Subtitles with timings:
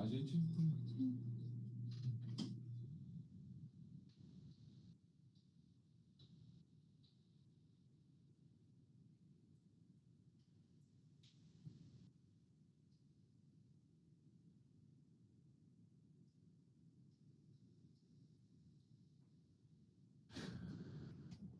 [0.00, 0.38] A gente.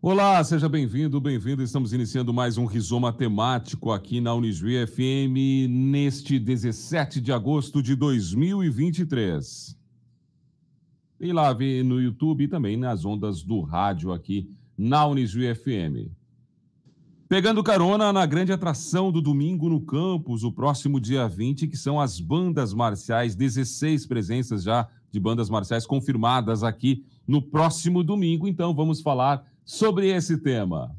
[0.00, 1.60] Olá, seja bem-vindo, bem-vindo.
[1.60, 7.96] Estamos iniciando mais um Rizoma Temático aqui na Unijuí FM neste 17 de agosto de
[7.96, 9.76] 2023.
[11.18, 16.12] E lá vê no YouTube e também nas ondas do rádio aqui na Unijuí FM.
[17.28, 22.00] Pegando carona na grande atração do domingo no campus, o próximo dia 20, que são
[22.00, 28.46] as bandas marciais, 16 presenças já de bandas marciais confirmadas aqui no próximo domingo.
[28.46, 30.96] Então vamos falar sobre esse tema.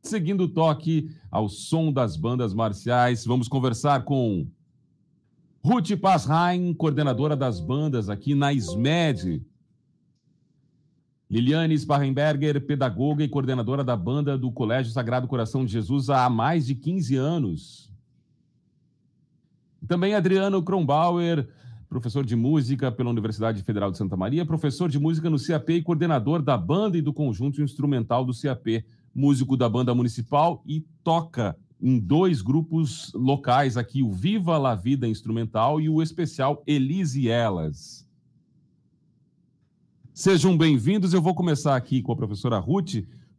[0.00, 4.46] Seguindo o toque ao som das bandas marciais, vamos conversar com
[5.64, 9.44] Ruth Pazheim, coordenadora das bandas aqui na SMED.
[11.28, 16.66] Liliane Sparrenberger, pedagoga e coordenadora da banda do Colégio Sagrado Coração de Jesus há mais
[16.66, 17.92] de 15 anos.
[19.88, 21.48] Também Adriano Kronbauer,
[21.88, 25.82] professor de música pela Universidade Federal de Santa Maria, professor de música no CAP e
[25.82, 31.56] coordenador da banda e do conjunto instrumental do CAP, músico da banda municipal e toca
[31.80, 38.06] em dois grupos locais aqui, o Viva la Vida Instrumental e o especial Elise Elas.
[40.12, 41.14] Sejam bem-vindos.
[41.14, 42.96] Eu vou começar aqui com a professora Ruth,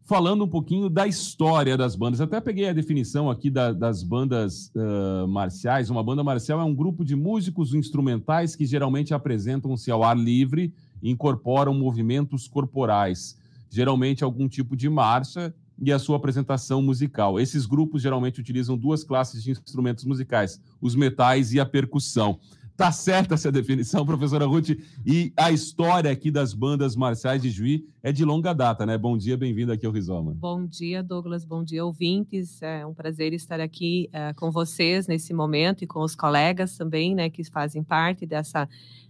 [0.10, 2.20] falando um pouquinho da história das bandas.
[2.20, 5.92] Até peguei a definição aqui da, das bandas uh, marciais.
[5.92, 10.74] Uma banda marcial é um grupo de músicos instrumentais que geralmente apresentam-se ao ar livre
[11.00, 13.38] e incorporam movimentos corporais,
[13.70, 17.39] geralmente algum tipo de marcha e a sua apresentação musical.
[17.39, 22.39] Esses grupos geralmente utilizam duas classes de instrumentos musicais, os metais e a percussão.
[22.79, 24.69] Tá certa essa definição, professora Ruth.
[25.05, 28.98] E a história aqui das bandas marciais de Juí é de longa data, né?
[28.98, 30.33] Bom dia, bem-vindo aqui ao Rizoma.
[30.33, 31.43] Bom dia, Douglas.
[31.43, 32.62] Bom dia, ouvintes.
[32.62, 37.13] É um prazer estar aqui uh, com vocês nesse momento e com os colegas também,
[37.13, 38.65] né, que fazem parte dessa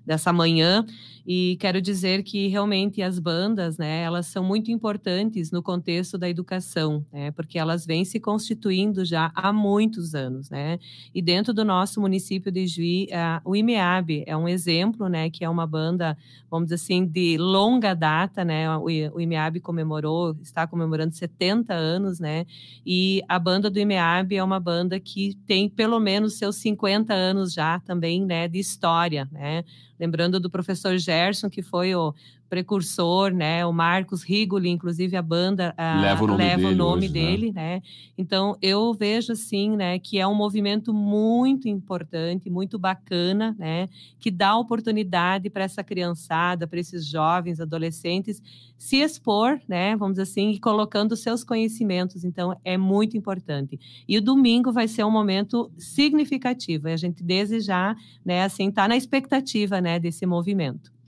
[0.10, 0.84] dessa manhã.
[1.32, 6.28] E quero dizer que realmente as bandas, né, elas são muito importantes no contexto da
[6.28, 10.80] educação, né, porque elas vêm se constituindo já há muitos anos, né,
[11.14, 15.46] e dentro do nosso município de Juí, uh, o IMEAB é um exemplo, né, que
[15.46, 16.18] é uma banda,
[16.50, 22.20] vamos dizer assim, de longa data, né, o, o IMEAB comemorou, está comemorando 70 anos,
[22.20, 22.48] né,
[22.84, 27.54] e a banda do IMEAB é uma banda que tem pelo menos seus 50 anos
[27.54, 29.64] já também, né, de história, né,
[30.00, 32.14] lembrando do professor Gerson, que foi o
[32.50, 33.66] precursor, né?
[33.66, 37.14] O Marcos Rigoli, inclusive a banda uh, leva o nome leva dele, o nome hoje,
[37.14, 37.14] né?
[37.14, 37.76] dele né?
[37.76, 37.82] né?
[38.18, 43.88] Então eu vejo assim, né, que é um movimento muito importante, muito bacana, né?
[44.20, 48.42] Que dá oportunidade para essa criançada, para esses jovens, adolescentes
[48.80, 49.96] se expor, né?
[49.98, 52.24] Vamos dizer assim, e colocando seus conhecimentos.
[52.24, 53.78] Então é muito importante.
[54.08, 56.88] E o domingo vai ser um momento significativo.
[56.88, 58.44] E a gente desejar, né?
[58.44, 60.00] Assim, tá na expectativa, né?
[60.00, 60.99] Desse movimento.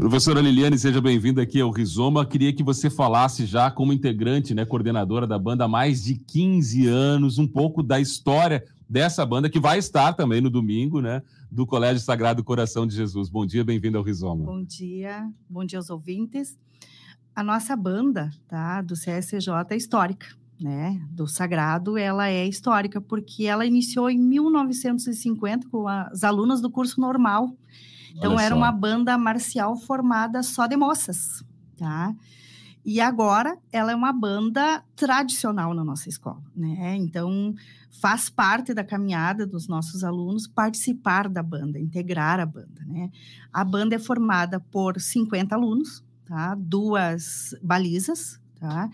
[0.00, 2.24] Professora Liliane, seja bem-vinda aqui ao Rizoma.
[2.24, 6.86] Queria que você falasse já como integrante, né, coordenadora da banda há mais de 15
[6.86, 11.66] anos, um pouco da história dessa banda que vai estar também no domingo, né, do
[11.66, 13.28] Colégio Sagrado Coração de Jesus.
[13.28, 14.46] Bom dia, bem-vindo ao Rizoma.
[14.46, 16.58] Bom dia, bom dia aos ouvintes.
[17.36, 20.28] A nossa banda, tá, do CSJ é histórica,
[20.58, 26.70] né, do Sagrado, ela é histórica porque ela iniciou em 1950 com as alunas do
[26.70, 27.54] curso normal
[28.16, 28.60] então Olha era só.
[28.60, 31.44] uma banda marcial formada só de moças,
[31.76, 32.14] tá?
[32.84, 36.96] E agora ela é uma banda tradicional na nossa escola, né?
[36.96, 37.54] Então
[38.00, 43.10] faz parte da caminhada dos nossos alunos participar da banda, integrar a banda, né?
[43.52, 46.54] A banda é formada por 50 alunos, tá?
[46.58, 48.88] Duas balizas, tá?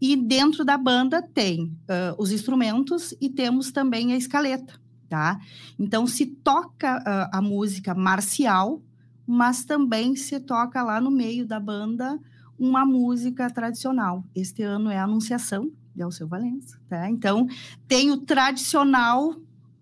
[0.00, 4.78] E dentro da banda tem uh, os instrumentos e temos também a escaleta,
[5.14, 5.38] tá?
[5.78, 8.82] Então se toca uh, a música marcial,
[9.24, 12.18] mas também se toca lá no meio da banda
[12.58, 14.24] uma música tradicional.
[14.34, 17.08] Este ano é a Anunciação de Alceu Valença, tá?
[17.08, 17.46] Então
[17.86, 19.36] tem o tradicional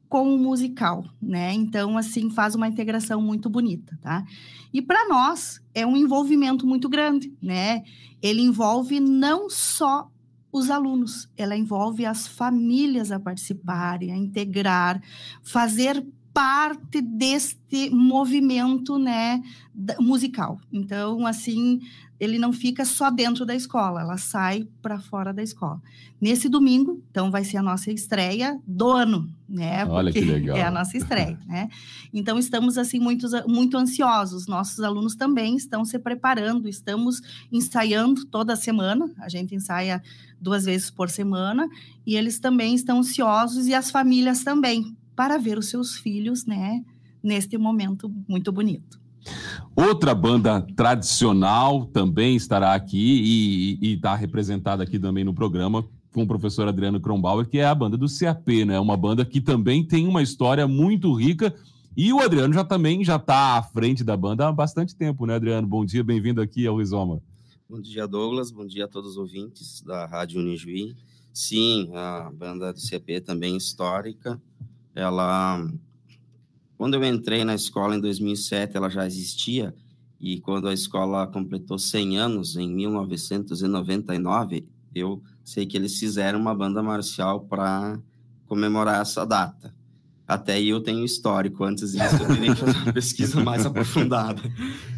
[0.06, 1.54] com o musical, né?
[1.54, 4.22] Então assim faz uma integração muito bonita, tá?
[4.70, 7.82] E para nós é um envolvimento muito grande, né?
[8.20, 10.10] Ele envolve não só
[10.52, 15.02] os alunos, ela envolve as famílias a participarem, a integrar,
[15.42, 19.42] fazer parte deste movimento, né,
[20.00, 20.60] musical.
[20.72, 21.80] Então, assim,
[22.18, 25.82] ele não fica só dentro da escola, ela sai para fora da escola.
[26.20, 29.84] Nesse domingo, então, vai ser a nossa estreia do ano, né?
[29.86, 30.56] Olha que legal.
[30.56, 31.68] É a nossa estreia, né?
[32.14, 34.46] Então, estamos, assim, muito, muito ansiosos.
[34.46, 37.20] Nossos alunos também estão se preparando, estamos
[37.50, 40.00] ensaiando toda semana, a gente ensaia
[40.40, 41.68] duas vezes por semana,
[42.06, 46.85] e eles também estão ansiosos, e as famílias também, para ver os seus filhos, né?
[47.23, 49.00] Neste momento muito bonito.
[49.76, 56.26] Outra banda tradicional também estará aqui e está representada aqui também no programa com o
[56.26, 58.78] professor Adriano Kronbauer, que é a banda do CAP, né?
[58.78, 61.54] Uma banda que também tem uma história muito rica
[61.97, 65.35] e o Adriano já também já está à frente da banda há bastante tempo, né,
[65.35, 65.66] Adriano?
[65.66, 67.23] Bom dia, bem-vindo aqui ao Rizoma.
[67.69, 68.50] Bom dia, Douglas.
[68.50, 70.95] Bom dia a todos os ouvintes da Rádio Unijuí.
[71.33, 74.40] Sim, a banda do CAP também histórica.
[74.94, 75.66] Ela
[76.82, 79.72] quando eu entrei na escola em 2007, ela já existia,
[80.20, 86.52] e quando a escola completou 100 anos, em 1999, eu sei que eles fizeram uma
[86.52, 88.00] banda marcial para
[88.46, 89.72] comemorar essa data.
[90.26, 94.42] Até aí eu tenho histórico, antes disso eu teria que fazer uma pesquisa mais aprofundada.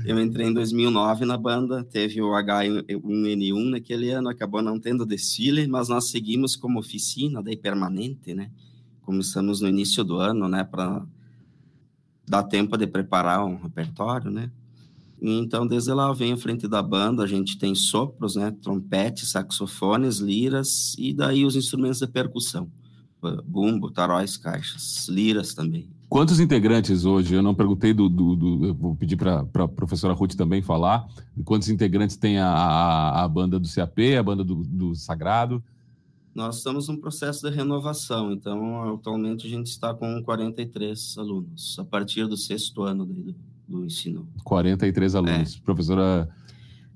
[0.07, 5.67] Eu entrei em 2009 na banda, teve o H1N1 naquele ano, acabou não tendo desfile,
[5.67, 8.51] mas nós seguimos como oficina, daí permanente, né?
[9.05, 11.05] Começamos no início do ano, né, para
[12.27, 14.51] dá tempo de preparar um repertório, né?
[15.21, 18.51] Então, desde lá vem à frente da banda, a gente tem sopros, né?
[18.63, 22.69] Trompete, saxofones, liras e daí os instrumentos de percussão.
[23.47, 25.89] Bumbo, taróis, caixas, liras também.
[26.11, 27.35] Quantos integrantes hoje?
[27.35, 28.09] Eu não perguntei do.
[28.09, 31.07] do, do vou pedir para a professora Ruth também falar.
[31.45, 35.63] Quantos integrantes tem a, a, a banda do CAP, a banda do, do Sagrado?
[36.35, 41.85] Nós estamos num processo de renovação, então atualmente a gente está com 43 alunos, a
[41.85, 43.35] partir do sexto ano do,
[43.69, 44.27] do ensino.
[44.43, 45.57] 43 alunos.
[45.57, 45.65] É.
[45.65, 46.29] Professora.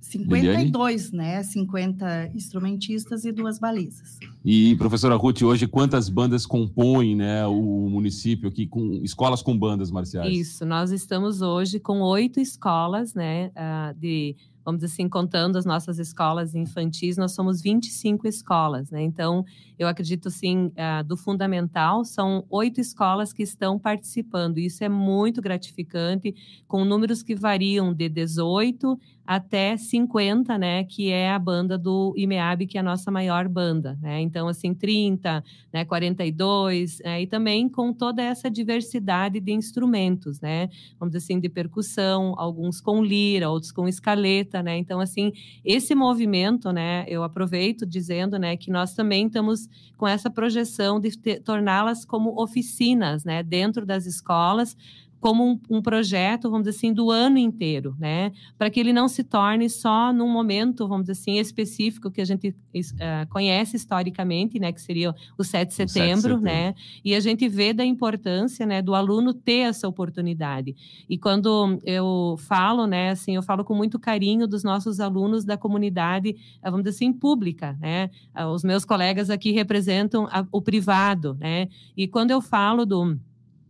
[0.00, 1.16] 52, Liliane?
[1.16, 1.42] né?
[1.42, 4.18] 50 instrumentistas e duas balizas.
[4.44, 9.90] E, professora Ruth, hoje quantas bandas compõem né, o município aqui, com escolas com bandas
[9.90, 10.34] marciais?
[10.34, 14.36] Isso, nós estamos hoje com oito escolas né, ah, de
[14.68, 19.02] vamos dizer assim, contando as nossas escolas infantis, nós somos 25 escolas, né?
[19.02, 19.42] Então,
[19.78, 24.58] eu acredito, assim, uh, do fundamental, são oito escolas que estão participando.
[24.58, 26.34] Isso é muito gratificante,
[26.66, 32.66] com números que variam de 18 até 50, né, que é a banda do IMEAB,
[32.66, 34.22] que é a nossa maior banda, né?
[34.22, 40.70] Então, assim, 30, né, 42, né, e também com toda essa diversidade de instrumentos, né?
[40.98, 44.78] Vamos dizer assim, de percussão, alguns com lira, outros com escaleta, né?
[44.78, 45.30] Então, assim,
[45.62, 51.10] esse movimento, né, eu aproveito dizendo, né, que nós também estamos com essa projeção de
[51.40, 54.74] torná-las como oficinas, né, dentro das escolas,
[55.20, 58.32] como um, um, projeto, vamos dizer assim, do ano inteiro, né?
[58.56, 62.24] Para que ele não se torne só num momento, vamos dizer assim, específico que a
[62.24, 64.72] gente uh, conhece historicamente, né?
[64.72, 66.74] Que seria o 7 de setembro, 7 de setembro, né?
[67.04, 68.80] E a gente vê da importância, né?
[68.80, 70.76] Do aluno ter essa oportunidade.
[71.08, 73.10] E quando eu falo, né?
[73.10, 77.12] Assim, eu falo com muito carinho dos nossos alunos da comunidade, eh, vamos dizer assim,
[77.12, 78.10] pública, né?
[78.32, 81.68] Ah, os meus colegas aqui representam a, o privado, né?
[81.96, 83.18] E quando eu falo do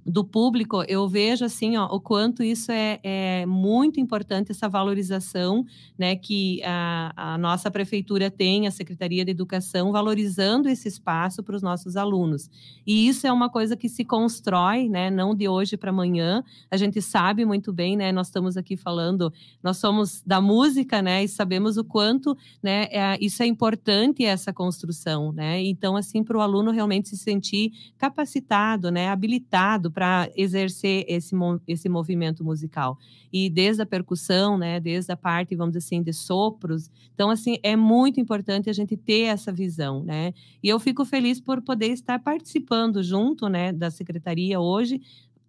[0.06, 5.66] do público, eu vejo assim ó, o quanto isso é, é muito importante, essa valorização
[5.98, 11.54] né, que a, a, nossa prefeitura tem, a Secretaria de Educação, valorizando esse espaço para
[11.54, 12.48] os nossos alunos.
[12.86, 16.42] E isso é uma coisa que se constrói, né, não de hoje para amanhã.
[16.70, 19.32] A gente sabe muito bem, né, nós estamos aqui falando,
[19.62, 24.52] nós somos da música, né, e sabemos o quanto né, é, isso é importante, essa
[24.54, 25.32] construção.
[25.32, 25.62] Né?
[25.64, 31.34] Então, assim, para o aluno realmente se sentir capacitado, né, habilitado para exercer esse,
[31.66, 32.96] esse movimento musical.
[33.32, 36.88] E desde a percussão, né, desde a parte, vamos dizer assim, de sopros.
[37.12, 40.32] Então, assim, é muito importante a gente ter essa visão, né?
[40.62, 45.00] E eu fico feliz por poder estar participando junto, né, da secretaria hoje,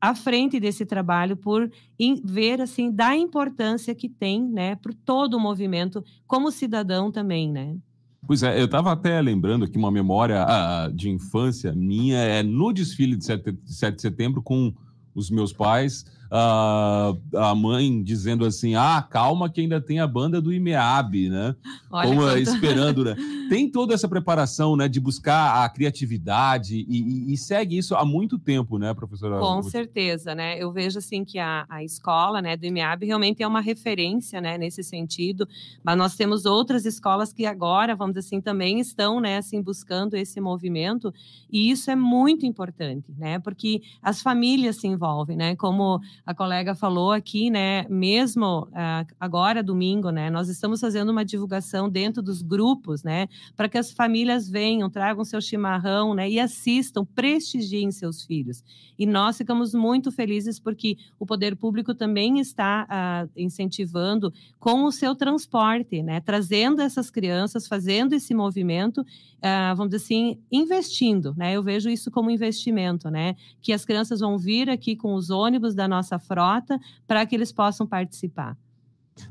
[0.01, 1.69] à frente desse trabalho por
[2.23, 7.77] ver assim da importância que tem, né, para todo o movimento como cidadão também, né?
[8.29, 12.71] Pois é, eu estava até lembrando aqui uma memória uh, de infância minha, é no
[12.71, 14.71] desfile de 7, 7 de setembro com
[15.15, 16.05] os meus pais.
[16.31, 21.55] A, a mãe dizendo assim: ah, calma que ainda tem a banda do IMEAB, né?
[21.89, 22.37] Olha Como quanto...
[22.37, 23.15] esperando, né?
[23.49, 28.05] Tem toda essa preparação, né, de buscar a criatividade e, e, e segue isso há
[28.05, 29.39] muito tempo, né, professora?
[29.39, 30.55] Com certeza, né?
[30.61, 34.55] Eu vejo assim que a, a escola, né, do IMEAB realmente é uma referência, né,
[34.55, 35.47] nesse sentido.
[35.83, 40.13] Mas nós temos outras escolas que agora, vamos dizer assim, também estão, né, assim, buscando
[40.13, 41.11] esse movimento
[41.51, 43.39] e isso é muito importante, né?
[43.39, 45.55] Porque as famílias se envolvem, né?
[45.55, 47.87] Como a colega falou aqui, né?
[47.89, 50.29] Mesmo uh, agora, domingo, né?
[50.29, 53.27] Nós estamos fazendo uma divulgação dentro dos grupos, né?
[53.55, 56.29] Para que as famílias venham, tragam seu chimarrão, né?
[56.29, 58.63] E assistam, prestigiem seus filhos.
[58.95, 62.85] E nós ficamos muito felizes porque o poder público também está
[63.25, 66.21] uh, incentivando com o seu transporte, né?
[66.21, 71.53] Trazendo essas crianças, fazendo esse movimento, uh, vamos dizer assim, investindo, né?
[71.53, 73.35] Eu vejo isso como investimento, né?
[73.63, 77.51] Que as crianças vão vir aqui com os ônibus da nossa frota para que eles
[77.51, 78.57] possam participar.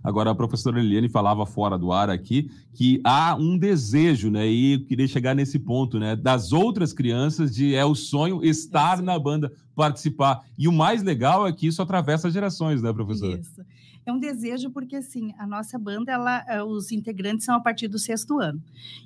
[0.05, 4.47] Agora, a professora Eliane falava fora do ar aqui que há um desejo, né?
[4.47, 6.15] E eu queria chegar nesse ponto, né?
[6.15, 10.45] Das outras crianças, de é o sonho estar na banda, participar.
[10.59, 13.39] E o mais legal é que isso atravessa gerações, né, professora?
[13.39, 13.63] Isso
[14.09, 17.89] é um desejo porque assim a nossa banda ela eh, os integrantes são a partir
[17.89, 18.63] do sexto ano.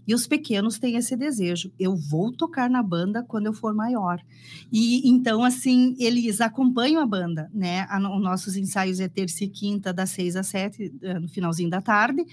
[0.06, 1.72] E os pequenos têm esse desejo.
[1.78, 4.20] Eu vou tocar na banda quando eu for maior.
[4.70, 7.86] E então assim eles acompanham a banda né?
[8.14, 11.80] Os nossos ensaios é terça e quinta das seis às sete eh, no finalzinho da
[11.80, 12.24] tarde.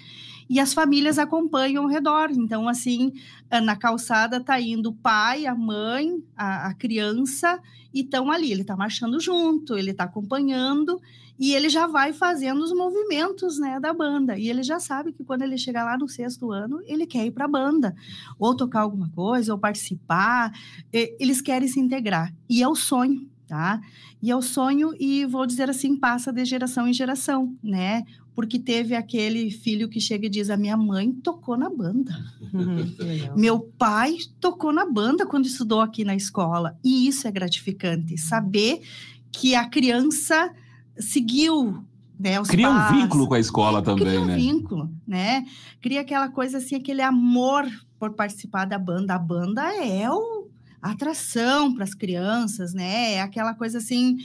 [0.50, 2.30] E as famílias acompanham ao redor.
[2.32, 3.14] Então assim
[3.50, 7.60] eh, na calçada tá indo o pai a mãe a, a criança
[7.92, 8.52] e estão ali.
[8.52, 11.02] Ele está marchando junto ele está acompanhando
[11.40, 14.38] e ele já vai fazendo os movimentos né, da banda.
[14.38, 17.32] E ele já sabe que quando ele chegar lá no sexto ano, ele quer ir
[17.32, 17.96] para a banda,
[18.38, 20.52] ou tocar alguma coisa, ou participar.
[20.92, 22.34] Eles querem se integrar.
[22.50, 23.80] E é o sonho, tá?
[24.22, 28.04] E é o sonho, e vou dizer assim, passa de geração em geração, né?
[28.36, 32.14] Porque teve aquele filho que chega e diz: A minha mãe tocou na banda.
[32.54, 36.78] Uhum, Meu pai tocou na banda quando estudou aqui na escola.
[36.82, 38.82] E isso é gratificante, saber
[39.30, 40.54] que a criança
[41.00, 41.84] seguiu
[42.20, 44.36] né, cria um vínculo com a escola também, cria um né?
[44.36, 45.46] vínculo, né?
[45.82, 47.66] Cria aquela coisa assim, aquele amor
[47.98, 49.16] por participar da banda.
[49.16, 50.50] A banda é o,
[50.82, 53.14] a atração para as crianças, né?
[53.14, 54.18] É aquela coisa assim,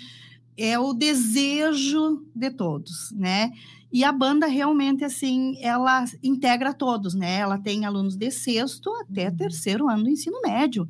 [0.57, 3.51] é o desejo de todos, né?
[3.93, 7.37] E a banda realmente, assim, ela integra todos, né?
[7.37, 10.89] Ela tem alunos de sexto até terceiro ano do ensino médio.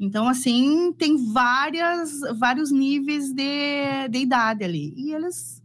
[0.00, 4.94] Então, assim, tem várias, vários níveis de, de idade ali.
[4.96, 5.62] E eles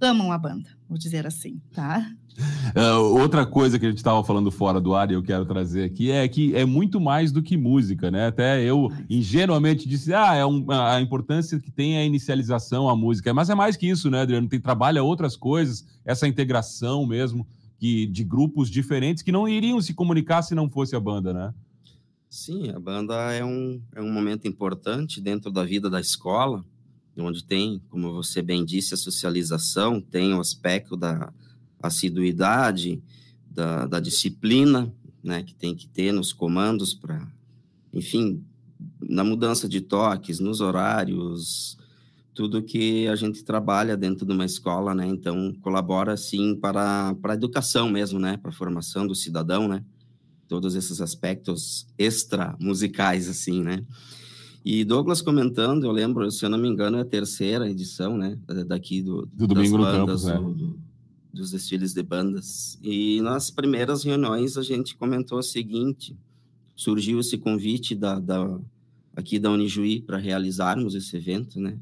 [0.00, 2.08] amam a banda, vou dizer assim, tá?
[2.38, 5.84] Uh, outra coisa que a gente estava falando fora do ar e eu quero trazer
[5.84, 8.28] aqui é que é muito mais do que música, né?
[8.28, 13.34] Até eu ingenuamente disse, ah, é um, a importância que tem a inicialização, a música.
[13.34, 14.48] Mas é mais que isso, né, Adriano?
[14.48, 17.46] Tem trabalha outras coisas, essa integração mesmo
[17.78, 21.52] que, de grupos diferentes que não iriam se comunicar se não fosse a banda, né?
[22.30, 26.64] Sim, a banda é um, é um momento importante dentro da vida da escola,
[27.18, 31.30] onde tem, como você bem disse, a socialização, tem o aspecto da
[31.82, 33.02] assiduidade,
[33.50, 34.92] da, da disciplina,
[35.22, 37.26] né, que tem que ter nos comandos para,
[37.92, 38.42] enfim,
[39.00, 41.76] na mudança de toques, nos horários,
[42.34, 45.06] tudo que a gente trabalha dentro de uma escola, né?
[45.06, 48.38] Então colabora sim para para a educação mesmo, né?
[48.38, 49.84] Para a formação do cidadão, né?
[50.52, 53.82] todos esses aspectos extra musicais, assim, né?
[54.62, 58.38] E Douglas comentando, eu lembro, se eu não me engano, é a terceira edição, né?
[58.66, 60.36] Daqui do, do Domingo no Campus, né?
[60.36, 60.78] do, do,
[61.32, 62.78] dos desfiles de bandas.
[62.82, 66.16] E nas primeiras reuniões a gente comentou o seguinte:
[66.76, 68.58] surgiu esse convite da, da
[69.16, 71.76] aqui da Unijuí para realizarmos esse evento, né?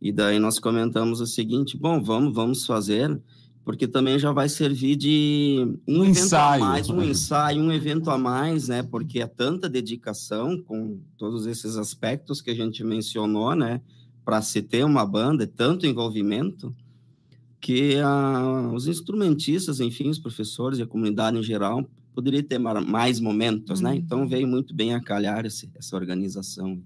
[0.00, 3.20] E daí nós comentamos o seguinte: bom, vamos, vamos fazer
[3.64, 6.62] porque também já vai servir de um, ensaio.
[6.62, 8.82] mais, um ensaio, um evento a mais, né?
[8.82, 13.80] Porque é tanta dedicação com todos esses aspectos que a gente mencionou, né?
[14.22, 16.74] Para se ter uma banda, é tanto envolvimento
[17.64, 23.18] que a, os instrumentistas, enfim, os professores e a comunidade em geral poderia ter mais
[23.18, 23.96] momentos, né?
[23.96, 24.28] Então uhum.
[24.28, 26.78] veio muito bem a calhar esse, essa organização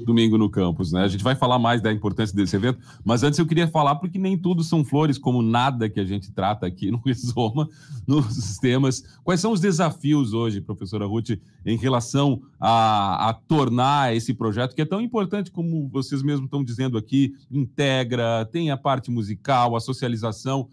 [0.00, 1.02] domingo no campus, né?
[1.02, 4.18] A gente vai falar mais da importância desse evento, mas antes eu queria falar porque
[4.18, 7.68] nem tudo são flores, como nada que a gente trata aqui no Rizoma,
[8.06, 9.04] nos sistemas.
[9.22, 14.82] Quais são os desafios hoje, professora Ruth, em relação a, a tornar esse projeto que
[14.82, 19.80] é tão importante como vocês mesmos estão dizendo aqui, integra, tem a parte musical, a
[19.80, 20.62] socialização.
[20.62, 20.68] O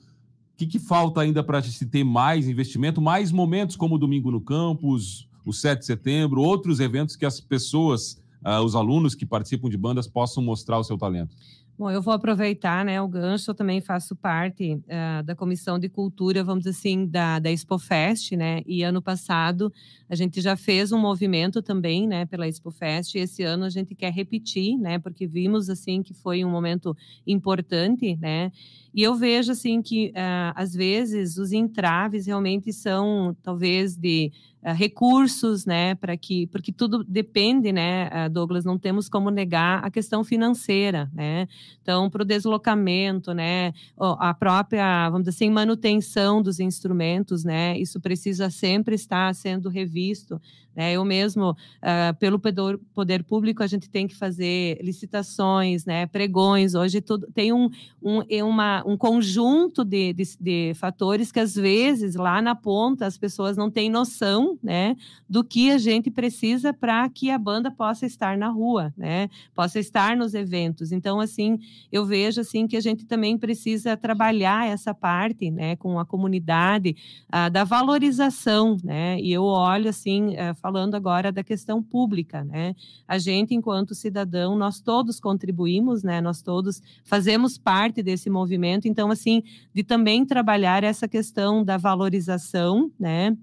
[0.58, 4.42] que, que falta ainda para se ter mais investimento, mais momentos como o Domingo no
[4.42, 9.70] Campus, o 7 de setembro, outros eventos que as pessoas uh, os alunos que participam
[9.70, 11.36] de bandas possam mostrar o seu talento?
[11.80, 15.88] Bom, eu vou aproveitar né, o gancho, eu também faço parte uh, da Comissão de
[15.88, 18.62] Cultura, vamos dizer assim, da, da ExpoFest, né?
[18.68, 19.72] E ano passado
[20.10, 23.96] a gente já fez um movimento também, né, pela ExpoFest, e esse ano a gente
[23.96, 25.00] quer repetir, né?
[25.00, 26.94] Porque vimos, assim, que foi um momento
[27.26, 28.52] importante, né?
[28.94, 34.74] E eu vejo, assim, que uh, às vezes os entraves realmente são, talvez, de uh,
[34.74, 39.90] recursos, né, para que, porque tudo depende, né, uh, Douglas, não temos como negar a
[39.90, 41.48] questão financeira, né,
[41.82, 48.00] então, para o deslocamento, né, a própria, vamos dizer assim, manutenção dos instrumentos, né, isso
[48.00, 50.40] precisa sempre estar sendo revisto,
[50.80, 50.94] né?
[50.94, 56.06] Eu mesmo, uh, pelo poder, poder, público, a gente tem que fazer licitações, né?
[56.08, 56.74] pregões.
[56.74, 57.70] Hoje tudo, tem um,
[58.02, 63.18] um, uma, um conjunto de, de, de, fatores que, às vezes, lá na ponta, as
[63.18, 64.96] pessoas não têm noção né?
[65.28, 69.30] do que a gente precisa para que a banda possa estar na rua, né?
[69.54, 70.92] possa estar nos eventos.
[70.92, 71.60] Então, assim,
[71.92, 75.76] eu vejo assim que a gente também precisa trabalhar essa parte né?
[75.76, 76.96] com a comunidade,
[77.28, 78.78] uh, da valorização.
[78.84, 79.20] Né?
[79.20, 82.76] E eu olho assim, uh, falando agora da questão pública, né?
[83.08, 86.22] A gente, enquanto cidadão, nós todos contribuímos, né?
[86.22, 92.92] Nós todos fazemos parte desse movimento, então, assim, de também trabalhar essa questão da valorização,
[93.00, 93.36] né?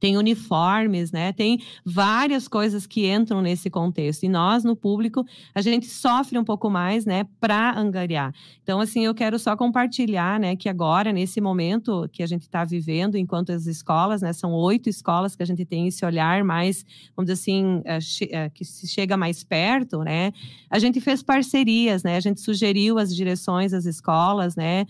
[0.00, 1.32] Tem uniformes, né?
[1.32, 4.24] Tem várias coisas que entram nesse contexto.
[4.24, 8.34] E nós, no público, a gente sofre um pouco mais, né, para angariar.
[8.62, 12.64] Então, assim, eu quero só compartilhar, né, que agora, nesse momento que a gente está
[12.64, 16.84] vivendo, enquanto as escolas, né, são oito escolas que a gente tem esse olhar mais,
[17.14, 20.32] vamos dizer assim, uh, que se chega mais perto, né?
[20.70, 22.16] A gente fez parcerias, né?
[22.16, 24.86] A gente sugeriu as direções das escolas, né,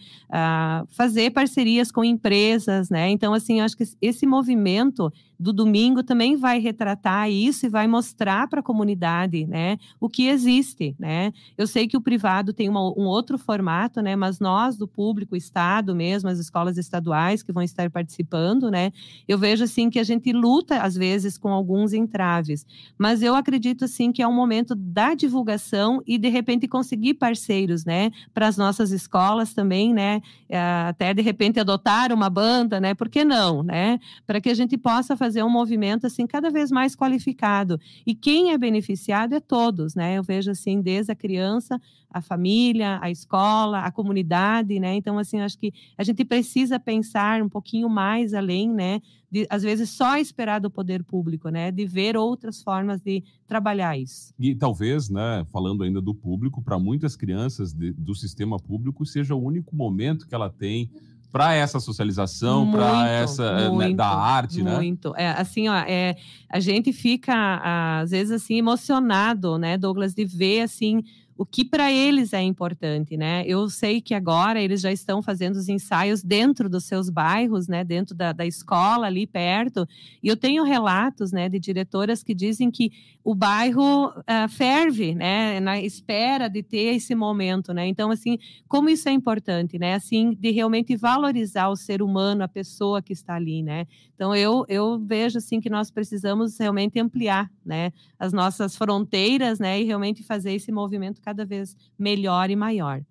[0.88, 3.11] fazer parcerias com empresas, né?
[3.11, 7.68] Então, assim, eu acho que esse movimento evento do domingo também vai retratar isso e
[7.68, 11.33] vai mostrar para a comunidade, né, o que existe, né?
[11.57, 15.35] Eu sei que o privado tem uma, um outro formato, né, mas nós do público,
[15.35, 18.92] o estado mesmo, as escolas estaduais que vão estar participando, né,
[19.27, 22.64] eu vejo assim que a gente luta às vezes com alguns entraves,
[22.97, 27.85] mas eu acredito assim que é um momento da divulgação e de repente conseguir parceiros,
[27.85, 32.94] né, para as nossas escolas também, né, eh, até de repente adotar uma banda, né,
[32.94, 36.71] por que não, né, para que a gente possa fazer um movimento assim cada vez
[36.71, 37.81] mais qualificado.
[38.07, 40.19] E quem é beneficiado é todos, né?
[40.19, 44.95] Eu vejo assim desde a criança, a família, a escola, a comunidade, né?
[44.95, 49.01] Então assim, acho que a gente precisa pensar um pouquinho mais além, né?
[49.31, 51.71] De, às vezes só esperar do poder público, né?
[51.71, 54.35] De ver outras formas de trabalhar isso.
[54.39, 59.35] E talvez, né, falando ainda do público, para muitas crianças de, do sistema público seja
[59.35, 60.91] o único momento que ela tem
[61.35, 64.70] para essa socialização, para essa eh, né, da arte, muito.
[64.70, 64.77] né?
[64.77, 65.14] Muito.
[65.16, 66.14] É, assim, ó, é,
[66.49, 71.03] a gente fica às vezes assim emocionado, né, Douglas, de ver assim
[71.37, 73.42] o que para eles é importante, né?
[73.47, 77.83] Eu sei que agora eles já estão fazendo os ensaios dentro dos seus bairros, né?
[77.83, 79.87] Dentro da, da escola ali perto.
[80.23, 82.92] E eu tenho relatos, né, de diretoras que dizem que
[83.25, 85.59] o bairro uh, ferve, né?
[85.59, 87.87] Na espera de ter esse momento, né?
[87.87, 89.94] Então, assim, como isso é importante, né?
[89.94, 93.87] Assim, de realmente valorizar o ser humano, a pessoa que está ali, né?
[94.14, 97.92] Então, eu, eu vejo, assim, que nós precisamos realmente ampliar, né?
[98.18, 99.81] As nossas fronteiras, né?
[99.81, 103.03] E realmente fazer esse movimento cada vez melhor e maior.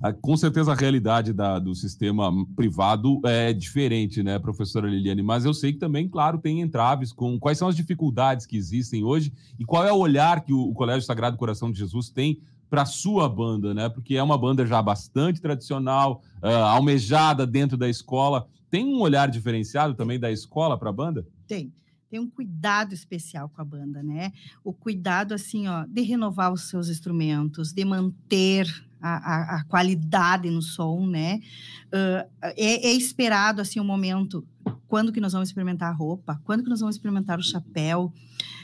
[0.00, 5.22] Ah, com certeza a realidade da, do sistema privado é diferente, né, professora Liliane?
[5.22, 9.02] Mas eu sei que também, claro, tem entraves com quais são as dificuldades que existem
[9.02, 12.40] hoje e qual é o olhar que o, o Colégio Sagrado Coração de Jesus tem
[12.70, 13.88] para a sua banda, né?
[13.88, 18.46] Porque é uma banda já bastante tradicional, uh, almejada dentro da escola.
[18.70, 21.26] Tem um olhar diferenciado também da escola para a banda?
[21.46, 21.72] Tem
[22.10, 24.32] tem um cuidado especial com a banda, né?
[24.64, 28.66] O cuidado, assim, ó, de renovar os seus instrumentos, de manter
[29.00, 31.40] a, a, a qualidade no som, né?
[31.86, 34.46] Uh, é, é, esperado, assim, um momento,
[34.86, 38.12] quando que nós vamos experimentar a roupa, quando que nós vamos experimentar o chapéu,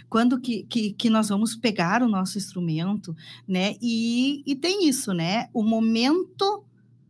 [0.08, 3.14] quando que, que, que nós vamos pegar o nosso instrumento,
[3.46, 3.74] né?
[3.80, 5.48] E, e tem isso, né?
[5.52, 6.64] O momento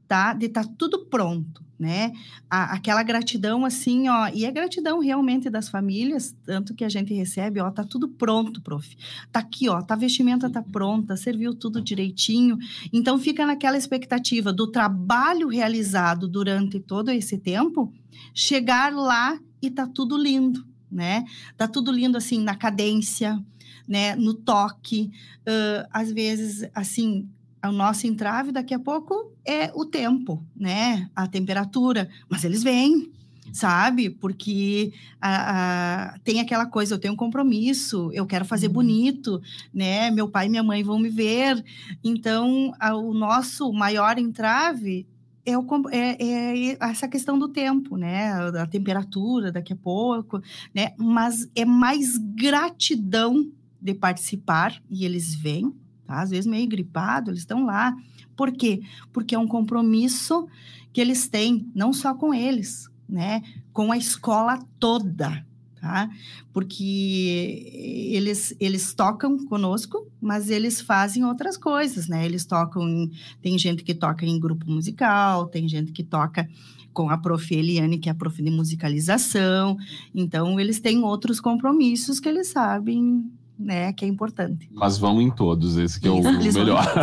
[0.08, 2.12] tá, de estar tá tudo pronto, né?
[2.48, 7.12] A, aquela gratidão assim, ó, e é gratidão realmente das famílias, tanto que a gente
[7.12, 8.96] recebe, ó, tá tudo pronto, prof.
[9.32, 12.58] Tá aqui, ó, tá a vestimenta tá pronta, serviu tudo direitinho.
[12.92, 17.92] Então fica naquela expectativa do trabalho realizado durante todo esse tempo,
[18.32, 21.24] chegar lá e tá tudo lindo, né?
[21.56, 23.42] Tá tudo lindo assim na cadência,
[23.86, 25.10] né, no toque,
[25.46, 27.28] uh, às vezes assim
[27.62, 31.10] o nosso entrave daqui a pouco é o tempo, né?
[31.14, 33.12] A temperatura, mas eles vêm.
[33.52, 34.10] sabe?
[34.10, 38.72] Porque a, a, tem aquela coisa, eu tenho um compromisso, eu quero fazer uhum.
[38.72, 39.40] bonito,
[39.72, 40.10] né?
[40.10, 41.62] Meu pai e minha mãe vão me ver.
[42.02, 45.06] Então, a, o nosso maior entrave
[45.46, 48.32] é, o, é, é, essa questão do tempo, né?
[48.58, 50.40] A temperatura daqui a pouco,
[50.74, 50.92] né?
[50.96, 53.46] Mas é mais gratidão
[53.80, 55.72] de participar e eles vêm,
[56.06, 56.22] tá?
[56.22, 57.94] Às vezes meio gripado, eles estão lá.
[58.36, 58.82] Por quê?
[59.12, 60.46] Porque é um compromisso
[60.92, 63.42] que eles têm, não só com eles, né?
[63.72, 65.44] Com a escola toda,
[65.80, 66.08] tá?
[66.52, 72.24] Porque eles, eles tocam conosco, mas eles fazem outras coisas, né?
[72.24, 73.10] Eles tocam, em,
[73.42, 76.48] tem gente que toca em grupo musical, tem gente que toca
[76.92, 77.52] com a prof.
[77.52, 78.40] Eliane, que é a prof.
[78.40, 79.76] de musicalização,
[80.14, 84.68] então eles têm outros compromissos que eles sabem né, que é importante.
[84.72, 86.84] Mas vão em todos, esse que é o, melhor.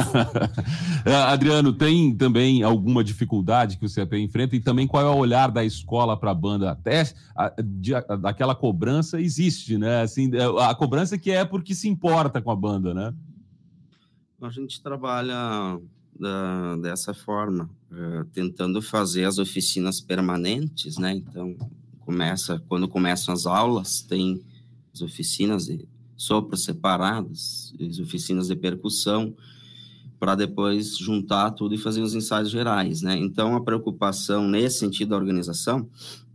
[1.04, 5.18] É, Adriano, tem também alguma dificuldade que o CEP enfrenta e também qual é o
[5.18, 6.70] olhar da escola para a banda?
[6.70, 10.02] Até a, de, a, daquela cobrança existe, né?
[10.02, 13.12] Assim, é, a cobrança que é porque se importa com a banda, né?
[14.40, 15.80] A gente trabalha
[16.20, 21.14] da, dessa forma, uh, tentando fazer as oficinas permanentes, né?
[21.16, 21.56] Então,
[22.02, 24.44] começa quando começam as aulas, tem
[24.94, 25.88] as oficinas de
[26.22, 29.34] sopros separados, as oficinas de percussão,
[30.20, 33.18] para depois juntar tudo e fazer os ensaios gerais, né?
[33.18, 35.90] Então, a preocupação nesse sentido da organização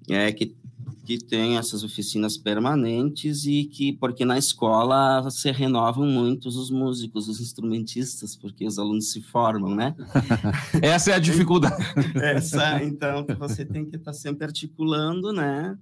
[0.09, 0.57] é que
[1.05, 7.29] que tem essas oficinas permanentes e que porque na escola se renovam muitos os músicos,
[7.29, 9.95] os instrumentistas, porque os alunos se formam, né?
[10.83, 11.77] Essa é a dificuldade.
[12.21, 15.79] Essa, então você tem que estar tá sempre articulando, né?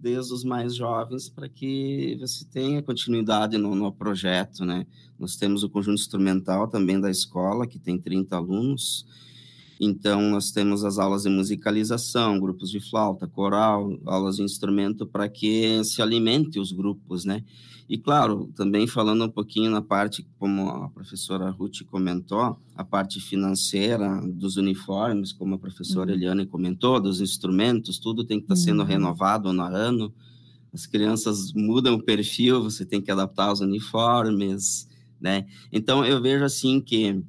[0.00, 4.86] Desde os mais jovens para que você tenha continuidade no, no, projeto, né?
[5.18, 9.06] Nós temos o conjunto instrumental também da escola, que tem 30 alunos,
[9.80, 15.28] então nós temos as aulas de musicalização, grupos de flauta, coral, aulas de instrumento para
[15.28, 17.44] que se alimente os grupos, né?
[17.88, 23.20] E claro, também falando um pouquinho na parte, como a professora Ruth comentou, a parte
[23.20, 26.16] financeira dos uniformes, como a professora uhum.
[26.16, 28.86] Eliane comentou, dos instrumentos, tudo tem que estar tá sendo uhum.
[28.86, 30.12] renovado no ano.
[30.72, 34.88] As crianças mudam o perfil, você tem que adaptar os uniformes,
[35.20, 35.46] né?
[35.70, 37.22] Então eu vejo assim que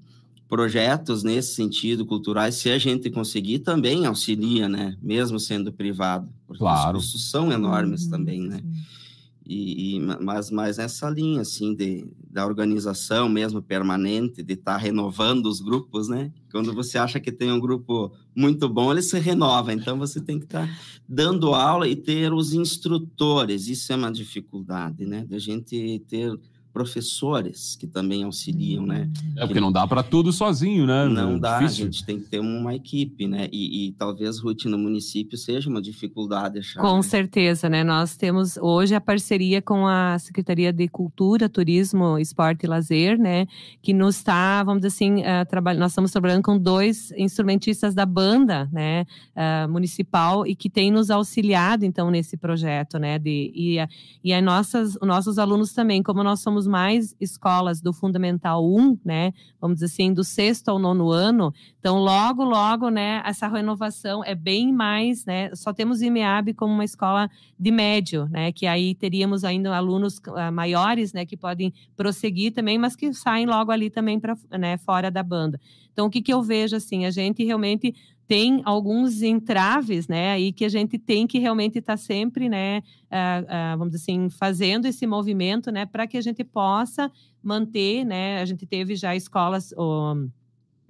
[0.48, 4.96] projetos nesse sentido culturais, se a gente conseguir, também auxilia, né?
[5.02, 6.98] Mesmo sendo privado, porque claro.
[6.98, 8.12] os custos são enormes uhum.
[8.12, 8.62] também, né?
[8.62, 9.03] Sim.
[9.46, 14.78] E, e, mas, mas essa linha assim de, da organização mesmo permanente de estar tá
[14.78, 16.32] renovando os grupos, né?
[16.50, 19.74] Quando você acha que tem um grupo muito bom, ele se renova.
[19.74, 20.74] Então você tem que estar tá
[21.08, 23.68] dando aula e ter os instrutores.
[23.68, 25.26] Isso é uma dificuldade, né?
[25.26, 26.34] Da gente ter
[26.74, 29.08] professores que também auxiliam, né?
[29.38, 31.06] É porque não dá para tudo sozinho, né?
[31.06, 31.84] Não é dá, difícil.
[31.84, 33.48] a gente tem que ter uma equipe, né?
[33.52, 36.82] E, e talvez, Ruth, no município seja uma dificuldade achar.
[36.82, 37.02] Com né?
[37.04, 37.84] certeza, né?
[37.84, 43.46] Nós temos hoje a parceria com a Secretaria de Cultura, Turismo, Esporte e Lazer, né?
[43.80, 48.68] Que nos está, vamos dizer assim, uh, nós estamos trabalhando com dois instrumentistas da banda,
[48.72, 49.06] né?
[49.36, 53.20] Uh, municipal e que tem nos auxiliado, então, nesse projeto, né?
[53.20, 53.78] De, e,
[54.24, 58.66] e a nossas, os nossos alunos também, como nós somos temos mais escolas do Fundamental
[58.66, 59.34] 1, né?
[59.60, 61.54] Vamos dizer assim, do sexto ao nono ano.
[61.80, 65.54] Então, logo, logo, né, essa renovação é bem mais, né?
[65.56, 68.52] Só temos IMEAB como uma escola de médio, né?
[68.52, 71.26] Que aí teríamos ainda alunos uh, maiores, né?
[71.26, 75.60] Que podem prosseguir também, mas que saem logo ali também para né, fora da banda.
[75.92, 77.06] Então, o que, que eu vejo assim?
[77.06, 77.94] A gente realmente
[78.28, 82.82] tem alguns entraves, né, aí que a gente tem que realmente estar tá sempre, né,
[83.12, 88.06] uh, uh, vamos dizer assim, fazendo esse movimento, né, para que a gente possa manter,
[88.06, 89.74] né, a gente teve já escolas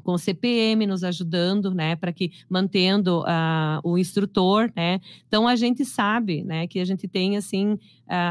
[0.03, 4.99] com o CPM nos ajudando, né, para que mantendo uh, o instrutor, né.
[5.27, 7.79] Então a gente sabe, né, que a gente tem assim, uh,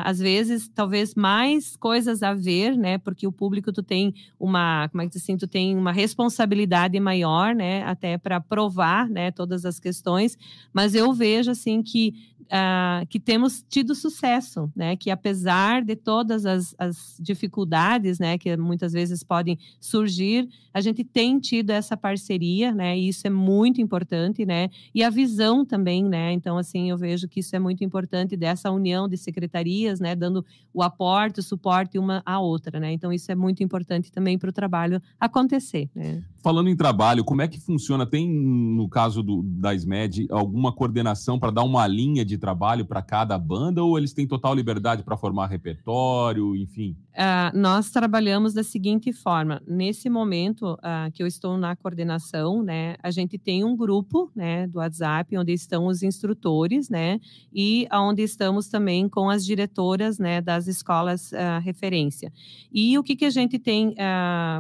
[0.04, 5.02] às vezes talvez mais coisas a ver, né, porque o público tu tem uma, como
[5.02, 9.80] é que assim, tu tem uma responsabilidade maior, né, até para provar, né, todas as
[9.80, 10.37] questões.
[10.72, 14.96] Mas eu vejo assim que uh, que temos tido sucesso, né?
[14.96, 21.05] Que apesar de todas as, as, dificuldades, né, que muitas vezes podem surgir, a gente
[21.05, 22.98] tem tido essa parceria, né?
[22.98, 24.70] E isso é muito importante, né?
[24.94, 26.33] E a visão também, né?
[26.33, 30.14] Então, assim, eu vejo que isso é muito importante dessa união de secretarias, né?
[30.14, 32.92] Dando o aporte, o suporte uma à outra, né?
[32.92, 36.22] Então, isso é muito importante também para o trabalho acontecer, né?
[36.42, 38.05] Falando em trabalho, como é que funciona?
[38.05, 43.00] Tem, no caso do, da SMED, alguma coordenação para dar uma linha de trabalho para
[43.00, 46.96] cada banda ou eles têm total liberdade para formar repertório, enfim?
[47.12, 52.97] Uh, nós trabalhamos da seguinte forma: nesse momento uh, que eu estou na coordenação, né,
[53.03, 57.20] a gente tem um grupo, né, do WhatsApp onde estão os instrutores, né,
[57.53, 62.32] e onde estamos também com as diretoras, né, das escolas uh, referência.
[62.72, 63.95] E o que que a gente tem,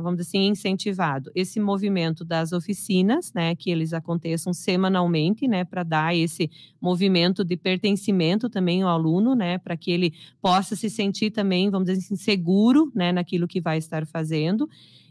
[0.02, 5.82] vamos dizer assim, incentivado esse movimento das oficinas, né, que eles aconteçam semanalmente, né, para
[5.82, 6.50] dar esse
[6.80, 11.86] movimento de pertencimento também ao aluno, né, para que ele possa se sentir também, vamos
[11.86, 14.68] dizer assim, seguro né, naquilo que vai estar fazendo.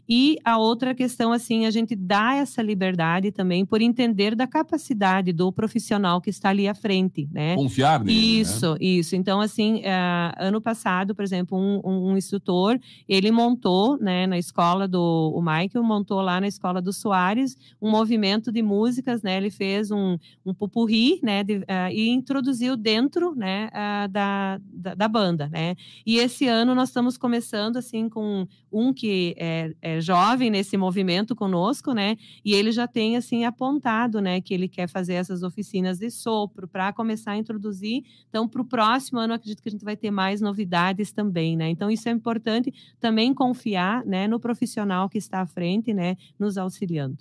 [0.08, 5.32] E a outra questão, assim, a gente dá essa liberdade também por entender da capacidade
[5.32, 7.54] do profissional que está ali à frente, né?
[7.54, 8.26] Confiar nele, né?
[8.26, 8.78] Isso, né?
[8.80, 9.16] isso.
[9.16, 12.78] Então, assim, uh, ano passado, por exemplo, um, um, um, instrutor,
[13.08, 15.32] ele montou, né, na escola do...
[15.34, 19.36] O Michael montou lá na escola do Soares um movimento de músicas, né?
[19.36, 21.44] Ele fez um, um pupurri, né?
[21.44, 25.76] De, uh, e introduziu dentro, né, uh, da, da, da, banda, né?
[26.04, 31.34] E esse ano nós estamos começando, assim, com um que é, é jovem nesse movimento
[31.34, 32.16] conosco, né?
[32.44, 36.66] E ele já tem assim apontado, né, que ele quer fazer essas oficinas de sopro
[36.66, 38.04] para começar a introduzir.
[38.28, 41.68] Então, para o próximo ano, acredito que a gente vai ter mais novidades também, né?
[41.68, 46.56] Então, isso é importante também confiar, né, no profissional que está à frente, né, nos
[46.56, 47.18] auxiliando.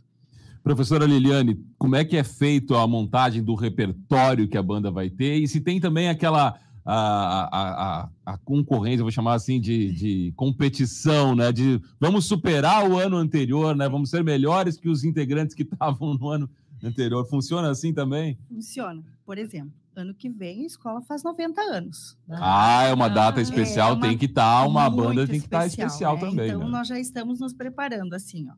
[0.64, 5.10] Professora Liliane, como é que é feito a montagem do repertório que a banda vai
[5.10, 5.38] ter?
[5.38, 11.36] E se tem também aquela a, a, a, concorrência, vou chamar assim, de, de competição,
[11.36, 11.52] né?
[11.52, 13.88] De vamos superar o ano anterior, né?
[13.88, 16.50] Vamos ser melhores que os integrantes que estavam no ano
[16.84, 17.26] anterior.
[17.28, 18.38] Funciona assim também?
[18.50, 19.04] Funciona.
[19.26, 22.18] Por exemplo, ano que vem a escola faz 90 anos.
[22.30, 25.40] Ah, é uma data ah, especial, é uma tem que estar, tá, uma banda tem
[25.40, 26.22] que estar tá especial né?
[26.22, 26.48] também.
[26.50, 26.70] Então, né?
[26.70, 28.54] nós já estamos nos preparando assim, ó,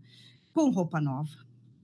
[0.54, 1.30] com roupa nova,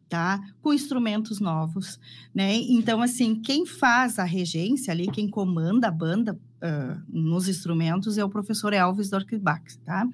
[0.10, 0.42] tá?
[0.62, 2.00] Com instrumentos novos,
[2.34, 2.56] né?
[2.56, 8.26] Então, assim, quem faz a regência ali, quem comanda a banda uh, nos instrumentos é
[8.26, 10.08] o professor Elvis Dorkbach, tá?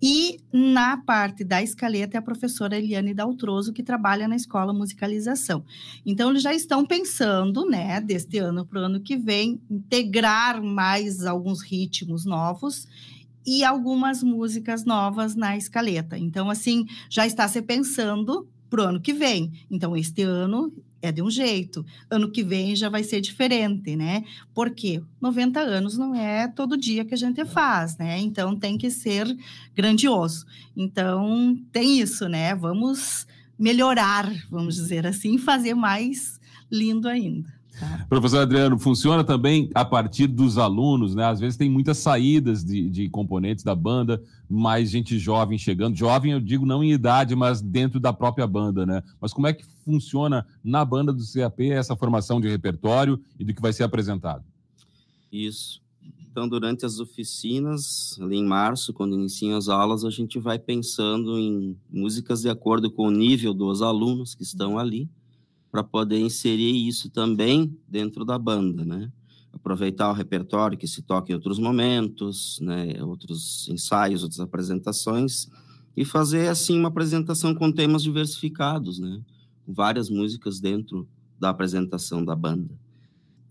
[0.00, 5.64] E na parte da escaleta é a professora Eliane Daltroso, que trabalha na escola musicalização.
[6.06, 11.24] Então, eles já estão pensando, né, deste ano para o ano que vem, integrar mais
[11.24, 12.86] alguns ritmos novos
[13.46, 16.16] e algumas músicas novas na escaleta.
[16.16, 19.52] Então, assim, já está se pensando para o ano que vem.
[19.70, 24.24] Então, este ano é de um jeito, ano que vem já vai ser diferente, né?
[24.54, 28.18] Porque 90 anos não é todo dia que a gente faz, né?
[28.18, 29.26] Então, tem que ser
[29.74, 30.46] grandioso.
[30.74, 32.54] Então, tem isso, né?
[32.54, 33.26] Vamos
[33.58, 36.40] melhorar, vamos dizer assim, fazer mais
[36.70, 37.52] lindo ainda.
[38.08, 41.24] Professor Adriano, funciona também a partir dos alunos, né?
[41.24, 45.96] Às vezes tem muitas saídas de, de, componentes da banda, mais gente jovem chegando.
[45.96, 49.02] Jovem, eu digo não em idade, mas dentro da própria banda, né?
[49.20, 53.52] Mas como é que funciona na banda do CAP essa formação de repertório e do
[53.52, 54.44] que vai ser apresentado?
[55.32, 55.82] Isso.
[56.30, 61.38] Então, durante as oficinas, ali em março, quando iniciam as aulas, a gente vai pensando
[61.38, 65.08] em músicas de acordo com o nível dos alunos que estão ali
[65.74, 69.10] para poder inserir isso também dentro da banda, né?
[69.52, 73.02] Aproveitar o repertório que se toca em outros momentos, né?
[73.02, 75.48] Outros ensaios, outras apresentações
[75.96, 79.20] e fazer assim uma apresentação com temas diversificados, né?
[79.66, 81.08] Várias músicas dentro
[81.40, 82.78] da apresentação da banda.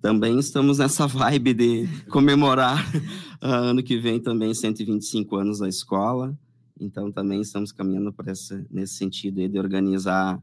[0.01, 2.89] Também estamos nessa vibe de comemorar
[3.41, 6.39] ano que vem também 125 anos da escola.
[6.80, 10.41] Então também estamos caminhando essa, nesse sentido de organizar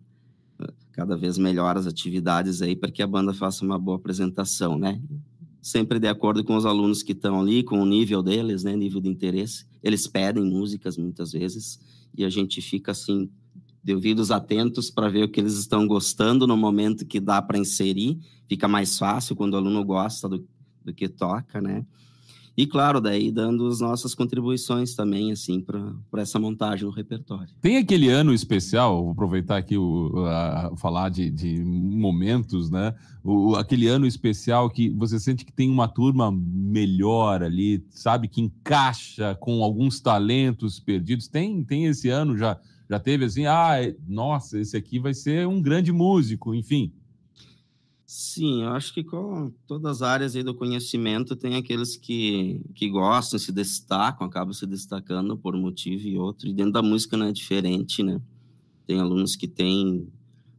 [0.92, 5.00] cada vez melhor as atividades aí para que a banda faça uma boa apresentação, né?
[5.62, 8.74] Sempre de acordo com os alunos que estão ali, com o nível deles, né?
[8.76, 9.66] Nível de interesse.
[9.82, 11.78] Eles pedem músicas muitas vezes
[12.16, 13.30] e a gente fica assim
[13.82, 17.58] de ouvidos atentos para ver o que eles estão gostando no momento que dá para
[17.58, 18.18] inserir.
[18.48, 20.46] Fica mais fácil quando o aluno gosta do,
[20.84, 21.84] do que toca, né?
[22.56, 27.48] E claro, daí dando as nossas contribuições também, assim, para essa montagem do repertório.
[27.60, 32.94] Tem aquele ano especial, vou aproveitar aqui o, a, falar de, de, momentos, né?
[33.22, 38.40] O, aquele ano especial que você sente que tem uma turma melhor ali, sabe, que
[38.40, 41.28] encaixa com alguns talentos perdidos.
[41.28, 43.76] Tem, tem esse ano já, já teve assim, ah,
[44.06, 46.92] nossa, esse aqui vai ser um grande músico, enfim.
[48.12, 53.38] Sim, eu acho que com todas as áreas do conhecimento tem aqueles que, que gostam,
[53.38, 56.48] se destacam, acabam se destacando por um motivo e outro.
[56.48, 58.20] E dentro da música não é diferente, né?
[58.84, 60.08] Tem alunos que têm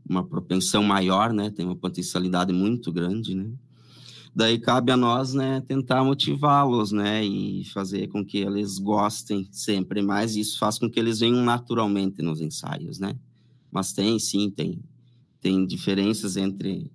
[0.10, 1.50] uma propensão maior, né?
[1.50, 3.52] Tem uma potencialidade muito grande, né?
[4.34, 10.02] Daí cabe a nós, né, tentar motivá-los, né, e fazer com que eles gostem sempre
[10.02, 10.38] mais.
[10.38, 13.14] E isso faz com que eles venham naturalmente nos ensaios, né?
[13.70, 14.80] Mas tem, sim, tem,
[15.42, 16.90] tem diferenças entre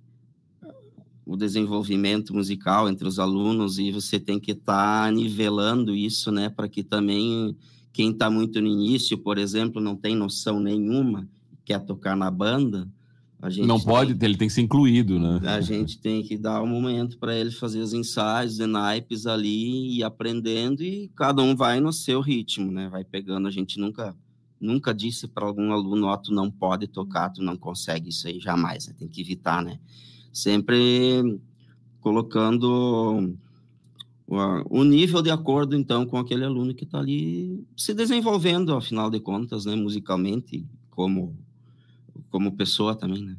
[1.27, 6.49] o desenvolvimento musical entre os alunos e você tem que estar tá nivelando isso, né,
[6.49, 7.55] para que também
[7.91, 11.27] quem está muito no início, por exemplo, não tem noção nenhuma,
[11.65, 12.87] quer tocar na banda,
[13.39, 15.39] a gente não pode, tem, ele tem que ser incluído, né?
[15.43, 19.95] A gente tem que dar um momento para ele fazer os ensaios de naipes ali
[19.95, 22.89] e aprendendo e cada um vai no seu ritmo, né?
[22.89, 23.47] Vai pegando.
[23.47, 24.15] A gente nunca
[24.59, 28.27] nunca disse para algum aluno, ó, oh, tu não pode tocar, tu não consegue isso
[28.27, 28.95] aí jamais, né?
[28.97, 29.79] tem que evitar, né?
[30.31, 31.39] Sempre
[31.99, 33.37] colocando
[34.69, 39.19] o nível de acordo, então, com aquele aluno que está ali se desenvolvendo, afinal de
[39.19, 41.35] contas, né, musicalmente, como,
[42.29, 43.37] como pessoa também, né?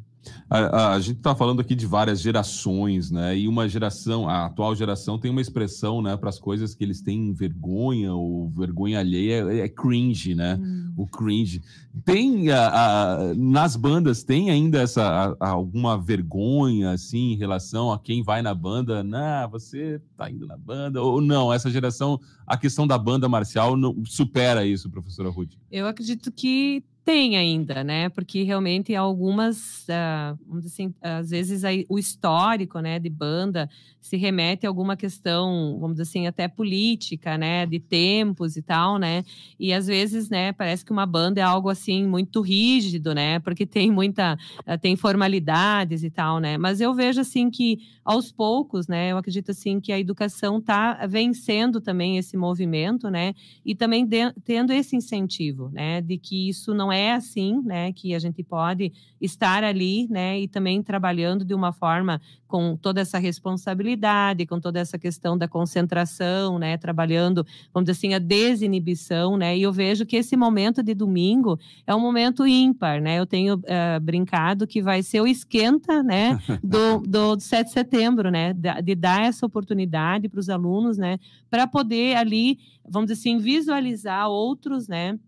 [0.50, 3.36] A, a, a gente está falando aqui de várias gerações, né?
[3.36, 7.00] E uma geração, a atual geração tem uma expressão, né, para as coisas que eles
[7.00, 10.58] têm vergonha ou vergonha alheia, é, é cringe, né?
[10.60, 10.92] Hum.
[10.96, 11.62] O cringe.
[12.04, 18.42] Tem a, nas bandas tem ainda essa alguma vergonha assim em relação a quem vai
[18.42, 19.02] na banda?
[19.02, 21.52] Não, você tá indo na banda ou não?
[21.52, 25.52] Essa geração, a questão da banda marcial não supera isso, professora Ruth?
[25.70, 28.10] Eu acredito que tem ainda, né?
[28.10, 33.66] Porque realmente algumas, uh, vamos dizer assim, às vezes aí, o histórico, né, de banda
[33.98, 38.98] se remete a alguma questão, vamos dizer assim, até política, né, de tempos e tal,
[38.98, 39.24] né?
[39.58, 43.38] E às vezes, né, parece que uma banda é algo assim muito rígido, né?
[43.38, 46.58] Porque tem muita, uh, tem formalidades e tal, né?
[46.58, 51.06] Mas eu vejo assim que aos poucos, né, eu acredito assim que a educação tá
[51.06, 53.34] vencendo também esse movimento, né?
[53.64, 57.92] E também de, tendo esse incentivo, né, de que isso não é é assim, né,
[57.92, 63.00] que a gente pode estar ali, né, e também trabalhando de uma forma com toda
[63.00, 69.36] essa responsabilidade, com toda essa questão da concentração, né, trabalhando, vamos dizer assim, a desinibição,
[69.36, 73.26] né, e eu vejo que esse momento de domingo é um momento ímpar, né, eu
[73.26, 78.52] tenho uh, brincado que vai ser o esquenta, né, do, do 7 de setembro, né,
[78.52, 81.18] de, de dar essa oportunidade para os alunos, né,
[81.50, 85.18] para poder ali, vamos dizer assim, visualizar outros, né,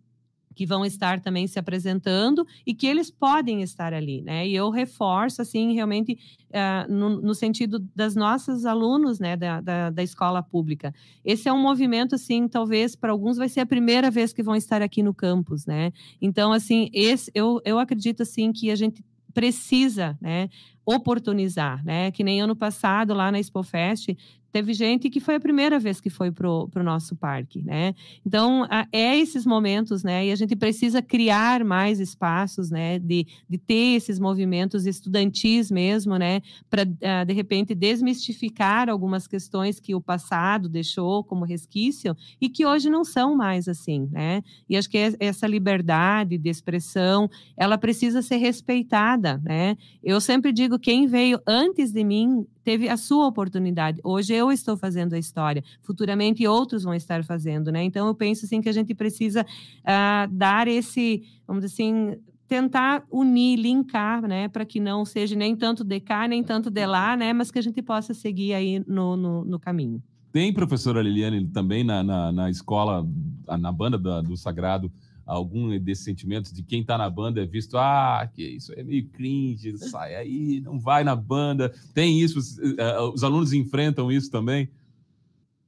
[0.60, 4.46] que vão estar também se apresentando e que eles podem estar ali, né?
[4.46, 6.18] E eu reforço, assim, realmente,
[6.50, 10.94] uh, no, no, sentido das nossas alunos, né, da, da, da, escola pública.
[11.24, 14.54] Esse é um movimento, assim, talvez para alguns vai ser a primeira vez que vão
[14.54, 15.94] estar aqui no campus, né?
[16.20, 19.02] Então, assim, esse, eu, eu acredito, assim, que a gente
[19.32, 20.50] precisa, né,
[20.84, 22.10] oportunizar, né?
[22.10, 24.14] Que nem ano passado lá na Expofest
[24.52, 27.94] teve gente que foi a primeira vez que foi para o nosso parque, né?
[28.24, 30.26] Então, é esses momentos, né?
[30.26, 32.98] E a gente precisa criar mais espaços, né?
[32.98, 36.42] De, de ter esses movimentos estudantis mesmo, né?
[36.68, 42.66] Para, ah, de repente, desmistificar algumas questões que o passado deixou como resquício e que
[42.66, 44.42] hoje não são mais assim, né?
[44.68, 49.76] E acho que essa liberdade de expressão, ela precisa ser respeitada, né?
[50.02, 54.00] Eu sempre digo, quem veio antes de mim teve a sua oportunidade.
[54.04, 57.82] Hoje eu estou fazendo a história, futuramente outros vão estar fazendo, né?
[57.82, 62.16] Então eu penso assim que a gente precisa uh, dar esse, vamos dizer assim,
[62.46, 66.86] tentar unir, linkar, né, para que não seja nem tanto de cá, nem tanto de
[66.86, 70.00] lá, né, mas que a gente possa seguir aí no, no, no caminho.
[70.32, 73.04] Tem professora Liliane também na, na, na escola,
[73.58, 74.92] na banda da, do Sagrado,
[75.30, 79.08] algum desses sentimentos de quem está na banda é visto, ah, que isso é meio
[79.10, 81.72] cringe, sai aí, não vai na banda.
[81.94, 84.68] Tem isso, os, uh, os alunos enfrentam isso também?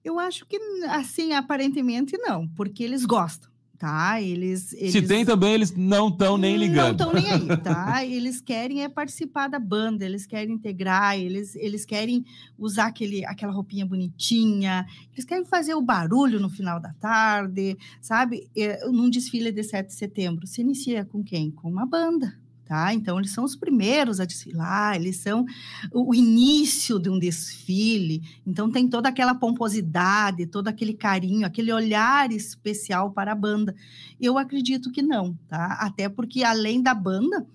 [0.05, 0.57] Eu acho que,
[0.89, 3.52] assim, aparentemente não, porque eles gostam
[3.83, 4.23] tá?
[4.23, 4.93] Eles, eles...
[4.93, 7.01] Se tem também, eles não estão nem ligando.
[7.01, 8.07] Não estão nem aí, tá?
[8.07, 12.25] Eles querem é participar da banda, eles querem integrar, eles, eles querem
[12.57, 18.49] usar aquele, aquela roupinha bonitinha, eles querem fazer o barulho no final da tarde, sabe?
[18.85, 21.51] Num desfile de 7 de setembro, se inicia com quem?
[21.51, 22.33] Com uma banda,
[22.73, 22.95] Tá?
[22.95, 25.45] Então, eles são os primeiros a desfilar, eles são
[25.93, 28.23] o início de um desfile.
[28.47, 33.75] Então, tem toda aquela pomposidade, todo aquele carinho, aquele olhar especial para a banda.
[34.19, 35.77] Eu acredito que não, tá?
[35.83, 37.47] Até porque, além da banda,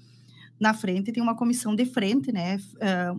[0.60, 2.60] na frente tem uma comissão de frente, né,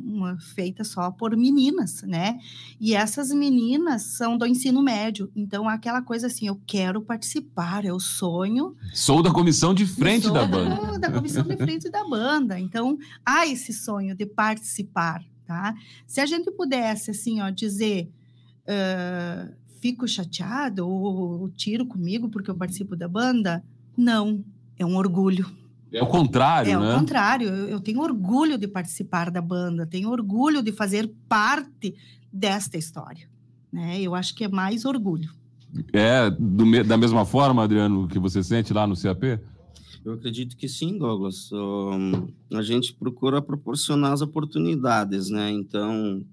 [0.03, 2.39] uma, feita só por meninas, né,
[2.81, 7.99] e essas meninas são do ensino médio, então aquela coisa assim, eu quero participar, eu
[8.01, 8.77] sonho.
[8.93, 10.99] Sou da comissão de frente da banda.
[10.99, 15.75] Da comissão de frente da banda, então há esse sonho de participar, tá?
[16.07, 18.11] Se a gente pudesse, assim, ó, dizer,
[18.65, 23.65] uh, fico chateado ou, ou tiro comigo porque eu participo da banda,
[23.97, 24.45] não,
[24.77, 25.47] é um orgulho
[25.93, 26.93] é o contrário, é né?
[26.93, 27.49] É o contrário.
[27.49, 31.95] Eu tenho orgulho de participar da banda, tenho orgulho de fazer parte
[32.33, 33.29] desta história.
[33.73, 34.01] Né?
[34.01, 35.31] Eu acho que é mais orgulho.
[35.93, 39.39] É do, da mesma forma, Adriano, que você sente lá no CAP?
[40.05, 41.51] Eu acredito que sim, Douglas.
[41.53, 45.51] Um, a gente procura proporcionar as oportunidades, né?
[45.51, 46.25] Então,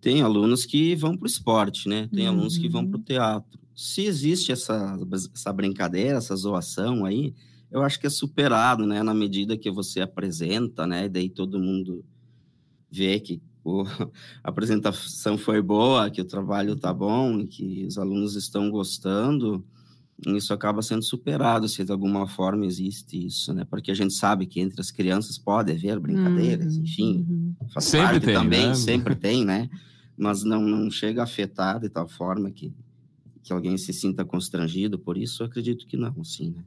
[0.00, 2.08] tem alunos que vão para o esporte, né?
[2.12, 2.34] Tem uhum.
[2.34, 3.60] alunos que vão para o teatro.
[3.74, 4.98] Se existe essa,
[5.32, 7.34] essa brincadeira, essa zoação aí,
[7.74, 9.02] eu acho que é superado, né?
[9.02, 11.08] Na medida que você apresenta, né?
[11.08, 12.04] Daí todo mundo
[12.90, 13.82] vê que pô,
[14.42, 19.62] a apresentação foi boa, que o trabalho tá bom, que os alunos estão gostando
[20.26, 23.64] isso acaba sendo superado se de alguma forma existe isso, né?
[23.68, 27.54] Porque a gente sabe que entre as crianças pode haver brincadeiras, uhum, enfim, uhum.
[27.72, 28.74] faz sempre parte tem, também, né?
[28.74, 29.68] sempre tem, né?
[30.16, 32.72] Mas não, não chega a afetar de tal forma que,
[33.42, 36.64] que alguém se sinta constrangido por isso, eu acredito que não, sim, né?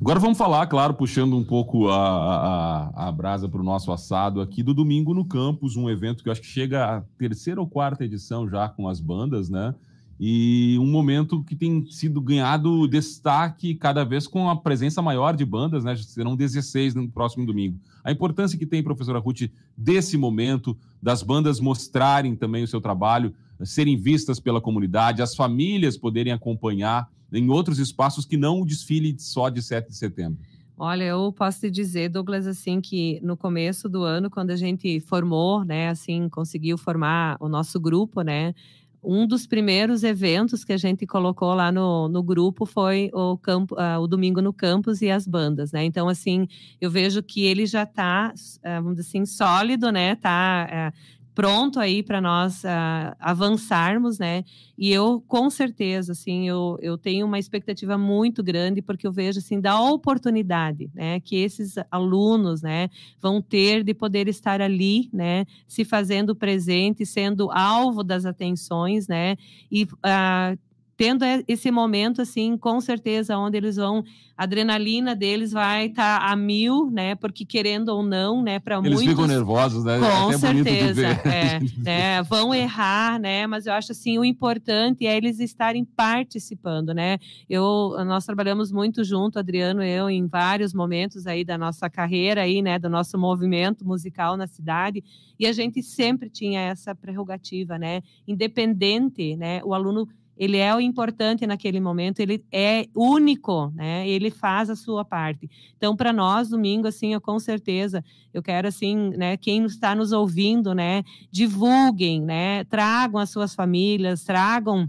[0.00, 4.40] Agora vamos falar, claro, puxando um pouco a, a, a brasa para o nosso assado
[4.40, 7.66] aqui do Domingo no Campus, um evento que eu acho que chega à terceira ou
[7.66, 9.74] quarta edição já com as bandas, né?
[10.20, 15.44] e um momento que tem sido ganhado destaque cada vez com a presença maior de
[15.44, 15.94] bandas, né?
[15.96, 17.78] Serão 16 no próximo domingo.
[18.02, 19.42] A importância que tem, professora Ruth,
[19.76, 23.32] desse momento, das bandas mostrarem também o seu trabalho,
[23.64, 29.14] serem vistas pela comunidade, as famílias poderem acompanhar em outros espaços que não o desfile
[29.18, 30.38] só de 7 de setembro.
[30.80, 35.00] Olha, eu posso te dizer, Douglas, assim, que no começo do ano, quando a gente
[35.00, 38.54] formou, né, assim, conseguiu formar o nosso grupo, né,
[39.02, 43.74] um dos primeiros eventos que a gente colocou lá no, no grupo foi o, campo,
[43.74, 45.84] uh, o Domingo no Campus e as bandas, né?
[45.84, 46.48] Então, assim,
[46.80, 50.16] eu vejo que ele já está, uh, ah, vamos dizer assim, sólido, né?
[50.16, 50.98] Tá, uh,
[51.38, 54.42] pronto aí para nós uh, avançarmos, né?
[54.76, 59.38] E eu, com certeza, assim, eu, eu tenho uma expectativa muito grande, porque eu vejo,
[59.38, 61.20] assim, da oportunidade, né?
[61.20, 65.44] Que esses alunos, né, vão ter de poder estar ali, né?
[65.68, 69.36] Se fazendo presente, sendo alvo das atenções, né?
[69.70, 70.58] E uh,
[70.98, 74.02] tendo esse momento, assim, com certeza, onde eles vão,
[74.36, 77.14] a adrenalina deles vai estar tá a mil, né?
[77.14, 78.58] Porque querendo ou não, né?
[78.58, 79.02] Para muitos.
[79.02, 79.96] Eles ficam nervosos, né?
[80.00, 81.06] Com é certeza.
[81.06, 83.46] É, né, vão errar, né?
[83.46, 87.18] Mas eu acho assim, o importante é eles estarem participando, né?
[87.48, 92.42] Eu, nós trabalhamos muito junto, Adriano e eu, em vários momentos aí da nossa carreira
[92.42, 92.76] aí, né?
[92.76, 95.04] Do nosso movimento musical na cidade.
[95.38, 98.02] E a gente sempre tinha essa prerrogativa, né?
[98.26, 99.60] Independente, né?
[99.62, 100.08] O aluno
[100.38, 104.08] ele é o importante naquele momento, ele é único, né?
[104.08, 105.50] Ele faz a sua parte.
[105.76, 109.36] Então, para nós, domingo, assim, eu com certeza, eu quero, assim, né?
[109.36, 111.02] Quem está nos ouvindo, né?
[111.30, 112.62] Divulguem, né?
[112.64, 114.88] Tragam as suas famílias, tragam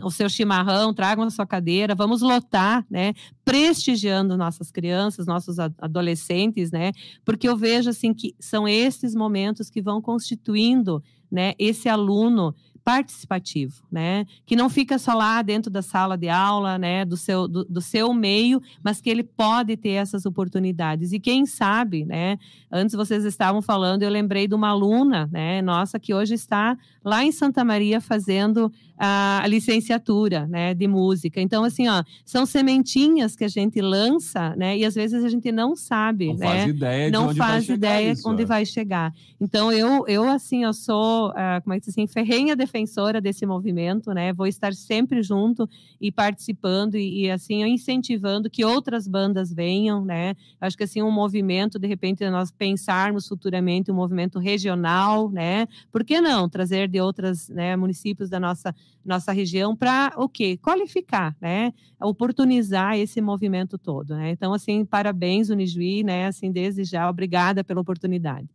[0.00, 3.12] o seu chimarrão, tragam a sua cadeira, vamos lotar, né,
[3.44, 6.92] prestigiando nossas crianças, nossos adolescentes, né,
[7.24, 12.54] porque eu vejo assim que são esses momentos que vão constituindo, né, esse aluno
[12.84, 14.26] participativo, né?
[14.44, 17.04] Que não fica só lá dentro da sala de aula, né?
[17.04, 21.12] Do seu, do, do, seu meio, mas que ele pode ter essas oportunidades.
[21.12, 22.38] E quem sabe, né?
[22.70, 25.62] Antes vocês estavam falando, eu lembrei de uma aluna, né?
[25.62, 28.72] Nossa, que hoje está lá em Santa Maria fazendo
[29.04, 30.74] a, licenciatura, né?
[30.74, 31.40] De música.
[31.40, 34.78] Então, assim, ó, são sementinhas que a gente lança, né?
[34.78, 36.46] E às vezes a gente não sabe, não né?
[36.46, 38.46] Faz ideia não onde faz vai ideia isso, onde é.
[38.46, 39.12] vai chegar.
[39.40, 43.20] Então, eu, eu assim, eu sou, uh, como é que diz assim, ferrenha de defensora
[43.20, 44.32] desse movimento, né?
[44.32, 45.68] Vou estar sempre junto
[46.00, 50.36] e participando e, e, assim incentivando que outras bandas venham, né?
[50.60, 55.66] Acho que assim um movimento, de repente nós pensarmos futuramente um movimento regional, né?
[55.90, 58.74] Por que não trazer de outras né, municípios da nossa
[59.04, 60.56] nossa região para o quê?
[60.56, 61.72] Qualificar, né?
[62.00, 64.30] Oportunizar esse movimento todo, né?
[64.30, 66.26] Então assim, parabéns Unijuí, né?
[66.26, 68.48] Assim desde já, obrigada pela oportunidade.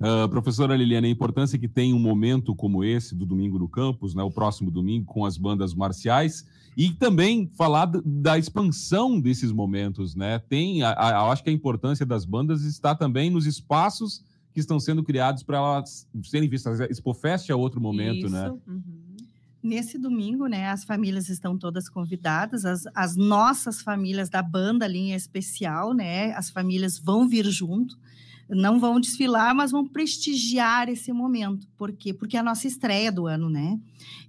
[0.00, 4.14] Uh, professora Liliana, a importância que tem um momento como esse do Domingo no Campus,
[4.14, 6.44] né, o próximo domingo, com as bandas marciais,
[6.76, 10.14] e também falar da expansão desses momentos.
[10.14, 10.40] Né?
[10.40, 14.78] Tem, a, a, acho que a importância das bandas está também nos espaços que estão
[14.78, 16.80] sendo criados para elas serem vistas.
[16.80, 18.46] A Expofest é outro momento, né?
[18.46, 18.52] Isso.
[18.54, 18.60] né?
[18.68, 19.03] Uhum.
[19.64, 25.16] Nesse domingo, né, as famílias estão todas convidadas, as, as nossas famílias da banda linha
[25.16, 27.98] especial, né, as famílias vão vir junto
[28.48, 31.66] não vão desfilar, mas vão prestigiar esse momento.
[31.78, 32.12] Por quê?
[32.12, 33.80] Porque é a nossa estreia do ano, né?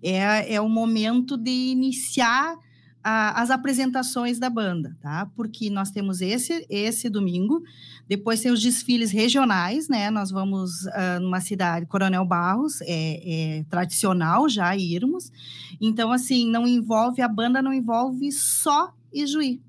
[0.02, 2.58] É, é o momento de iniciar
[3.04, 5.30] a, as apresentações da banda, tá?
[5.36, 7.62] Porque nós temos esse, esse domingo,
[8.08, 10.12] depois tem os desfiles regionais, né?
[10.12, 15.32] Nós vamos uh, numa cidade, Coronel Barros, é, é tradicional já irmos.
[15.82, 19.62] Então, assim, não envolve, a banda não envolve só Ijuí,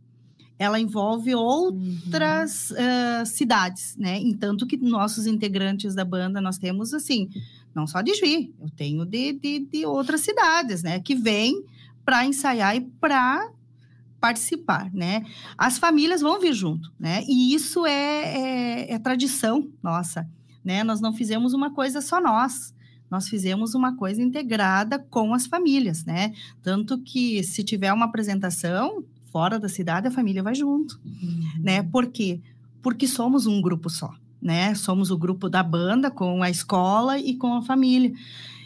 [0.59, 2.76] ela envolve outras uhum.
[2.76, 4.18] uh, cidades, né?
[4.18, 7.28] Em tanto que nossos integrantes da banda nós temos assim,
[7.74, 11.01] não só de Juí, eu tenho de, de, de outras cidades, né?
[11.01, 11.64] Que vêm
[12.05, 13.51] para ensaiar e para
[14.21, 15.25] participar, né?
[15.57, 17.23] As famílias vão vir junto, né?
[17.29, 20.29] E isso é, é, é tradição nossa,
[20.64, 20.83] né?
[20.83, 22.75] Nós não fizemos uma coisa só nós,
[23.11, 26.33] nós fizemos uma coisa integrada com as famílias, né?
[26.62, 31.62] Tanto que se tiver uma apresentação fora da cidade, a família vai junto, uhum.
[31.62, 31.83] né?
[31.83, 32.41] Por quê?
[32.83, 34.75] Porque somos um grupo só, né?
[34.75, 38.12] Somos o grupo da banda com a escola e com a família.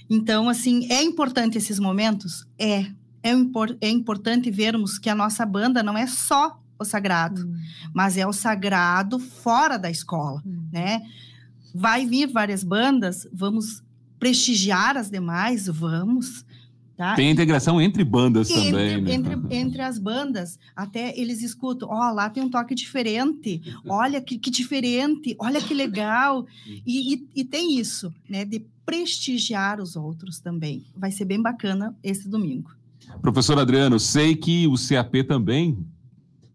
[0.09, 2.47] Então, assim, é importante esses momentos?
[2.59, 2.87] É.
[3.23, 7.55] É, impor é importante vermos que a nossa banda não é só o sagrado, uhum.
[7.93, 10.68] mas é o sagrado fora da escola, uhum.
[10.73, 11.03] né?
[11.75, 13.83] Vai vir várias bandas, vamos
[14.18, 16.45] prestigiar as demais, vamos.
[16.97, 17.14] Tá?
[17.14, 19.01] Tem integração entre bandas entre, também.
[19.01, 19.14] Né?
[19.14, 24.21] Entre, entre as bandas, até eles escutam, ó, oh, lá tem um toque diferente, olha
[24.21, 26.47] que, que diferente, olha que legal.
[26.66, 30.85] E, e, e, tem isso, né, de prestigiar os outros também.
[30.95, 32.71] Vai ser bem bacana esse domingo.
[33.23, 35.87] Professor Adriano, sei que o CAP também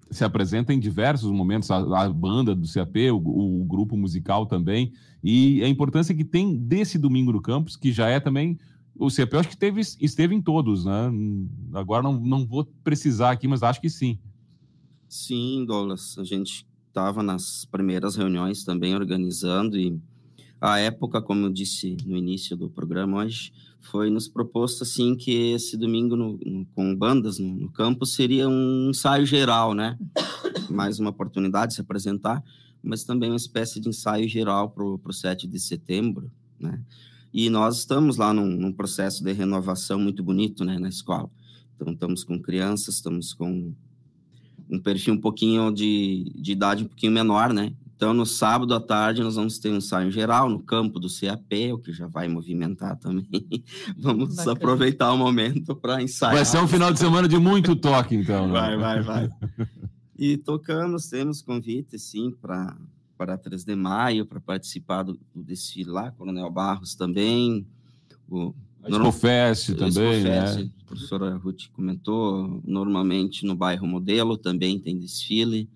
[0.10, 4.94] se apresenta em diversos momentos, a, a banda do CAP, o, o, grupo musical também,
[5.24, 8.58] e a importância que tem desse domingo no campus, que já é também.
[8.96, 11.12] O CAP, eu acho que teve, esteve em todos, né?
[11.74, 14.18] Agora não, não vou precisar aqui, mas acho que sim.
[15.10, 16.18] Sim, Douglas.
[16.18, 20.00] A gente estava nas primeiras reuniões também organizando, e
[20.62, 23.52] a época, como eu disse no início do programa hoje,
[23.86, 28.48] foi nos proposto assim que esse domingo no, no, com bandas no, no campus seria
[28.48, 29.98] um ensaio geral, né?
[30.70, 32.44] Mais uma oportunidade de se apresentar,
[32.84, 36.82] mas também uma espécie de ensaio geral para o 7 de setembro, né?
[37.34, 41.30] E nós estamos lá num, num, processo de renovação muito bonito, né, na escola.
[41.76, 43.74] Então, estamos com crianças, estamos com
[44.70, 47.74] um perfil um pouquinho de, de idade um pouquinho menor, né?
[47.96, 51.72] Então, no sábado à tarde, nós vamos ter um ensaio geral no campo do CAP,
[51.72, 53.64] o que já vai movimentar também.
[53.98, 54.52] vamos Bacana.
[54.52, 56.36] aproveitar o momento para ensaiar.
[56.36, 58.48] Vai ser um final de semana de muito toque, então.
[58.48, 58.54] Né?
[58.54, 59.30] Vai, vai, vai.
[60.18, 62.74] E tocamos, temos convite, sim, para
[63.18, 67.66] para 3 de maio, para participar do, do, desfile lá, Coronel Barros também.
[68.30, 68.54] O
[68.88, 70.40] Expofest também, né?
[70.40, 75.70] A professora Ruth comentou, normalmente no bairro Modelo também tem desfile.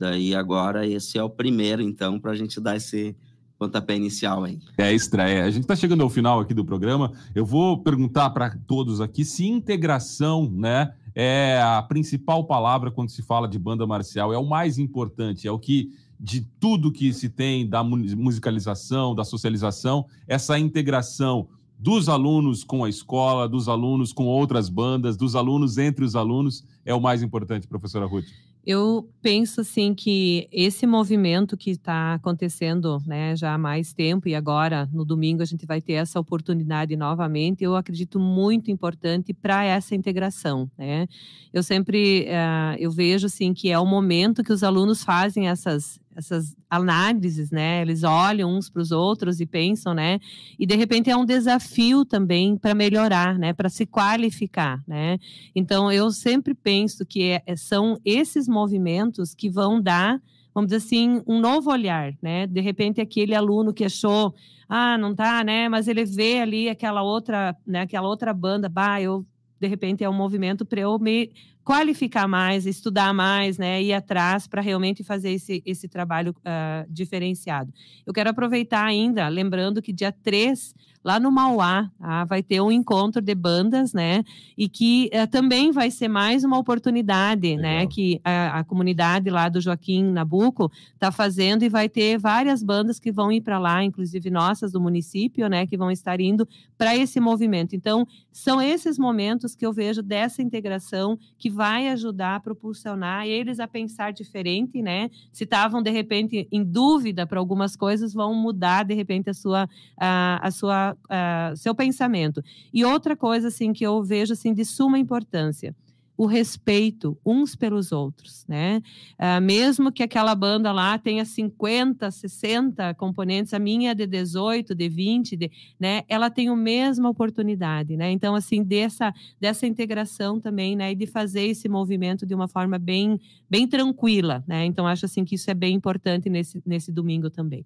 [0.00, 3.14] Daí agora esse é o primeiro, então, para a gente dar esse
[3.58, 4.58] pontapé inicial aí.
[4.78, 5.44] É a estreia.
[5.44, 7.12] A gente está chegando ao final aqui do programa.
[7.34, 13.20] Eu vou perguntar para todos aqui se integração, né, é a principal palavra quando se
[13.20, 17.28] fala de banda marcial, é o mais importante, é o que de tudo que se
[17.28, 21.48] tem da musicalização, da socialização, essa integração
[21.78, 26.64] dos alunos com a escola, dos alunos com outras bandas, dos alunos entre os alunos,
[26.84, 28.26] é o mais importante, professora Ruth.
[28.70, 34.34] Eu penso assim que esse movimento que está acontecendo né, já há mais tempo e
[34.36, 39.64] agora no domingo a gente vai ter essa oportunidade novamente, eu acredito muito importante para
[39.64, 40.70] essa integração.
[40.78, 41.08] Né?
[41.52, 45.98] Eu sempre uh, eu vejo assim que é o momento que os alunos fazem essas
[46.20, 47.82] essas análises, né?
[47.82, 50.20] Eles olham uns para os outros e pensam, né?
[50.58, 53.52] E de repente é um desafio também para melhorar, né?
[53.52, 55.18] Para se qualificar, né?
[55.54, 60.20] Então eu sempre penso que é, é, são esses movimentos que vão dar,
[60.54, 62.46] vamos dizer assim, um novo olhar, né?
[62.46, 64.34] De repente aquele aluno que achou,
[64.68, 65.68] ah, não tá, né?
[65.68, 67.80] Mas ele vê ali aquela outra, né?
[67.80, 69.26] Aquela outra banda, bah, eu
[69.58, 71.30] de repente é um movimento para eu me
[71.70, 77.72] qualificar mais, estudar mais, né, ir atrás para realmente fazer esse, esse trabalho uh, diferenciado.
[78.04, 82.24] Eu quero aproveitar ainda, lembrando que dia 3 lá no Mauá, tá?
[82.24, 84.22] vai ter um encontro de bandas, né?
[84.56, 87.62] E que uh, também vai ser mais uma oportunidade, né?
[87.62, 87.80] Legal.
[87.80, 87.86] né?
[87.86, 93.00] Que a, a, comunidade lá do Joaquim Nabuco está fazendo e vai ter várias bandas
[93.00, 95.66] que vão ir para lá, inclusive nossas do município, né?
[95.66, 96.46] Que vão estar indo
[96.76, 97.74] para esse movimento.
[97.74, 103.60] Então, são esses momentos que eu vejo dessa integração que vai ajudar a propulsionar eles
[103.60, 105.10] a pensar diferente, né?
[105.30, 109.68] Se estavam de repente em dúvida para algumas coisas, vão mudar de repente a sua
[109.94, 112.42] a, a sua uh, seu pensamento.
[112.72, 115.76] E outra coisa assim que eu vejo assim de suma importância,
[116.20, 118.82] o respeito uns pelos outros, né?
[119.18, 124.74] Uh, mesmo que aquela banda lá tenha 50, 60 componentes, a minha é de 18,
[124.74, 125.50] de 20, de,
[125.80, 126.02] né?
[126.06, 128.10] Ela tem a mesma oportunidade, né?
[128.10, 130.92] Então, assim, dessa, dessa integração também, né?
[130.92, 133.18] E de fazer esse movimento de uma forma bem,
[133.48, 134.66] bem tranquila, né?
[134.66, 137.64] Então, acho assim que isso é bem importante nesse, nesse domingo também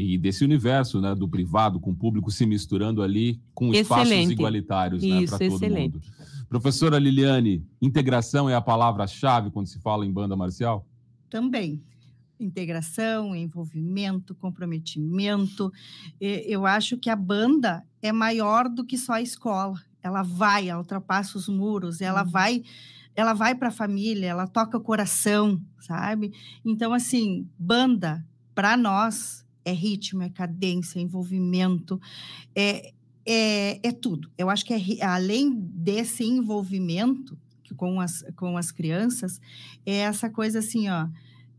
[0.00, 5.02] e desse universo né, do privado com o público se misturando ali com espaços igualitários
[5.02, 5.94] né, para todo excelente.
[5.94, 6.00] mundo.
[6.48, 10.86] Professora Liliane, integração é a palavra-chave quando se fala em banda marcial?
[11.28, 11.82] Também.
[12.40, 15.70] Integração, envolvimento, comprometimento.
[16.18, 19.78] Eu acho que a banda é maior do que só a escola.
[20.02, 22.30] Ela vai, ela ultrapassa os muros, ela uhum.
[22.30, 22.62] vai
[23.14, 26.32] ela vai para a família, ela toca o coração, sabe?
[26.64, 28.24] Então, assim, banda,
[28.54, 32.00] para nós, é ritmo, é cadência, é envolvimento,
[32.54, 32.92] é,
[33.26, 34.30] é, é tudo.
[34.36, 37.38] Eu acho que é, além desse envolvimento
[37.76, 39.40] com as, com as crianças,
[39.86, 41.08] é essa coisa assim, ó.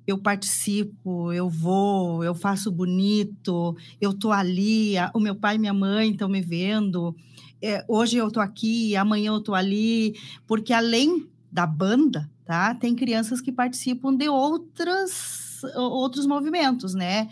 [0.05, 5.73] Eu participo, eu vou, eu faço bonito, eu tô ali, o meu pai e minha
[5.73, 7.15] mãe estão me vendo,
[7.61, 10.15] é, hoje eu tô aqui, amanhã eu tô ali,
[10.47, 17.29] porque além da banda, tá, tem crianças que participam de outras, outros movimentos, né?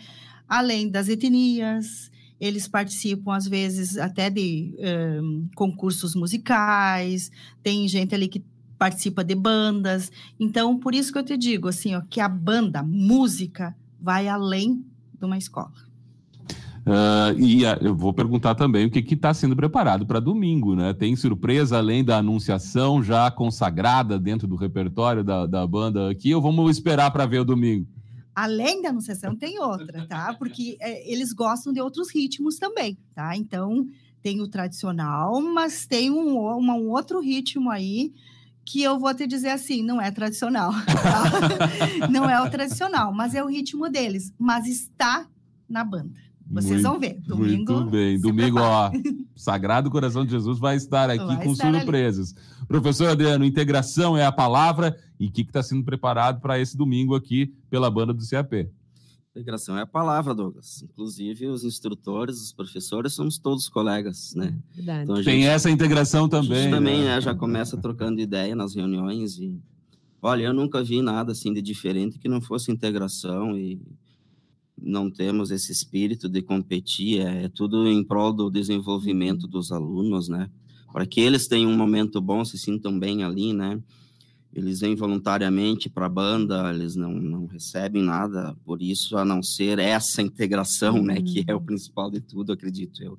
[0.50, 4.74] Além das etnias, eles participam, às vezes, até de
[5.22, 7.30] um, concursos musicais,
[7.62, 8.44] tem gente ali que
[8.76, 10.10] participa de bandas.
[10.40, 14.84] Então, por isso que eu te digo, assim, ó, que a banda, música, vai além
[15.16, 15.70] de uma escola.
[16.80, 20.92] Uh, e eu vou perguntar também o que está sendo preparado para domingo, né?
[20.94, 26.42] Tem surpresa além da anunciação já consagrada dentro do repertório da, da banda aqui, ou
[26.42, 27.86] vamos esperar para ver o domingo?
[28.42, 30.34] Além da anunciação, tem outra, tá?
[30.34, 33.36] Porque é, eles gostam de outros ritmos também, tá?
[33.36, 33.86] Então,
[34.22, 38.14] tem o tradicional, mas tem um, uma, um outro ritmo aí
[38.64, 42.08] que eu vou te dizer assim, não é tradicional, tá?
[42.08, 45.26] não é o tradicional, mas é o ritmo deles, mas está
[45.68, 46.14] na banda.
[46.50, 47.20] Vocês muito, vão ver.
[47.20, 47.72] Domingo.
[47.74, 48.18] Muito bem.
[48.18, 48.90] Domingo, ó.
[49.36, 52.34] Sagrado Coração de Jesus vai estar aqui vai com estar surpresas.
[52.34, 52.59] Ali.
[52.70, 54.96] Professor Adriano, integração é a palavra.
[55.18, 58.70] E o que está sendo preparado para esse domingo aqui pela banda do CAP?
[59.32, 60.80] Integração é a palavra, Douglas.
[60.80, 64.56] Inclusive, os instrutores, os professores, somos todos colegas, né?
[64.72, 65.02] Verdade.
[65.02, 66.58] Então, gente, Tem essa integração também.
[66.58, 67.16] A gente também né?
[67.16, 69.60] né, já começa trocando ideia nas reuniões e...
[70.22, 73.82] Olha, eu nunca vi nada assim de diferente que não fosse integração e
[74.80, 80.28] não temos esse espírito de competir, é, é tudo em prol do desenvolvimento dos alunos,
[80.28, 80.48] né?
[80.92, 83.80] Para que eles tenham um momento bom, se sintam bem ali, né?
[84.52, 89.42] Eles vêm voluntariamente para a banda, eles não, não recebem nada por isso, a não
[89.42, 91.22] ser essa integração, né?
[91.22, 91.64] Que é o uhum.
[91.64, 93.18] principal de tudo, acredito eu.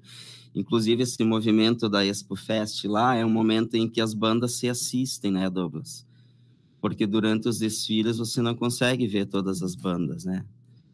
[0.54, 4.68] Inclusive, esse movimento da Expo Fest lá é um momento em que as bandas se
[4.68, 6.06] assistem, né, Douglas?
[6.82, 10.44] Porque durante os desfiles você não consegue ver todas as bandas, né?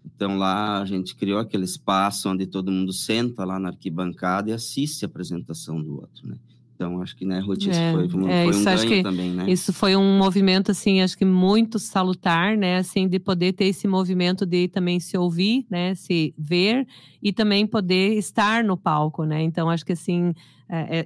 [0.05, 4.53] Então lá a gente criou aquele espaço onde todo mundo senta lá na arquibancada e
[4.53, 6.38] assiste a apresentação do outro, né?
[6.78, 9.49] Então, acho que, né, Ruth, isso é, foi, um, é, foi um ganho também, né?
[9.49, 12.78] Isso foi um movimento, assim, acho que muito salutar, né?
[12.78, 15.95] Assim, de poder ter esse movimento de também se ouvir, né?
[15.95, 16.88] Se ver
[17.21, 19.41] e também poder estar no palco, né?
[19.41, 20.36] Então, acho que, assim,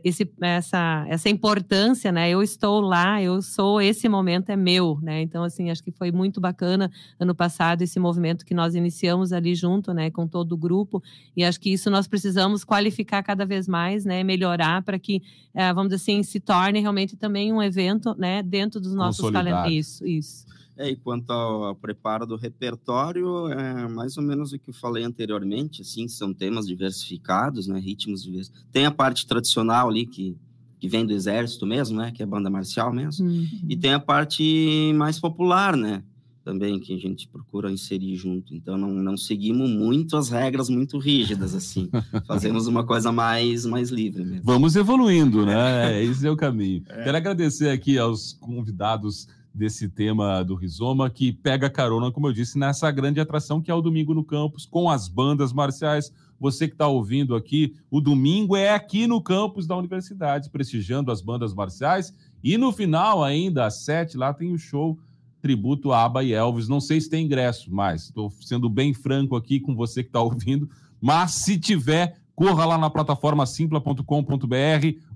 [0.03, 2.29] esse, essa, essa importância, né?
[2.29, 5.21] Eu estou lá, eu sou, esse momento é meu, né?
[5.21, 9.53] Então, assim, acho que foi muito bacana ano passado esse movimento que nós iniciamos ali
[9.53, 10.09] junto, né?
[10.09, 11.01] Com todo o grupo,
[11.37, 14.23] e acho que isso nós precisamos qualificar cada vez mais, né?
[14.23, 15.21] Melhorar para que,
[15.53, 18.41] é, vamos dizer assim, se torne realmente também um evento, né?
[18.41, 19.87] Dentro dos nossos calendários.
[19.87, 20.60] Isso, isso.
[20.81, 25.03] É, e quanto ao preparo do repertório, é mais ou menos o que eu falei
[25.03, 28.67] anteriormente, assim, são temas diversificados, né, ritmos diversificados.
[28.71, 30.35] Tem a parte tradicional ali que,
[30.79, 33.47] que vem do exército mesmo, né, que é a banda marcial mesmo, uhum.
[33.69, 36.01] e tem a parte mais popular, né,
[36.43, 38.55] também que a gente procura inserir junto.
[38.55, 41.89] Então não, não seguimos muito as regras muito rígidas assim.
[42.25, 44.41] Fazemos uma coisa mais mais livre mesmo.
[44.43, 46.01] Vamos evoluindo, né?
[46.03, 46.83] Esse é o caminho.
[46.89, 47.03] É.
[47.03, 52.57] Quero agradecer aqui aos convidados desse tema do Rizoma, que pega carona, como eu disse,
[52.57, 56.11] nessa grande atração que é o Domingo no Campus, com as bandas marciais.
[56.39, 61.21] Você que está ouvindo aqui, o domingo é aqui no campus da universidade, prestigiando as
[61.21, 62.11] bandas marciais.
[62.43, 64.97] E no final, ainda às sete, lá tem o show
[65.41, 66.67] tributo a Aba e Elvis.
[66.67, 70.21] Não sei se tem ingresso, mas estou sendo bem franco aqui com você que está
[70.21, 70.69] ouvindo.
[70.99, 74.05] Mas se tiver, corra lá na plataforma simpla.com.br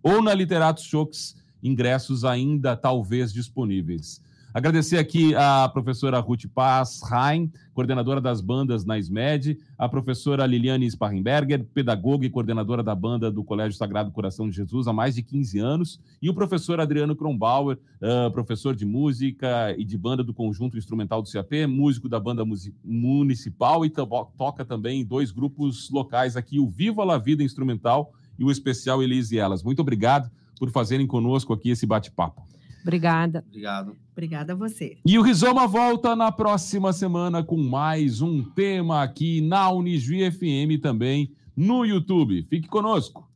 [0.03, 4.21] ou na Literatos Shocks, ingressos ainda talvez disponíveis.
[4.55, 10.89] Agradecer aqui a professora Ruth Paz Rain, coordenadora das bandas na SMED, a professora Liliane
[10.89, 15.23] Sparrenberger, pedagoga e coordenadora da banda do Colégio Sagrado Coração de Jesus há mais de
[15.23, 20.33] 15 anos, e o professor Adriano Kronbauer, uh, professor de música e de banda do
[20.33, 22.45] Conjunto Instrumental do CAP, músico da banda
[22.81, 28.45] municipal e toca também em dois grupos locais aqui, o Viva la Vida Instrumental e
[28.45, 29.61] o especial Elise Elas.
[29.61, 32.54] Muito obrigado por fazerem conosco aqui esse bate-papo.
[32.85, 33.43] Obrigada.
[33.47, 33.95] Obrigado.
[34.11, 34.97] Obrigada a você.
[35.03, 40.79] E o Rizoma volta na próxima semana com mais um tema aqui na Unisvi FM
[40.79, 42.45] também no YouTube.
[42.47, 43.27] Fique conosco.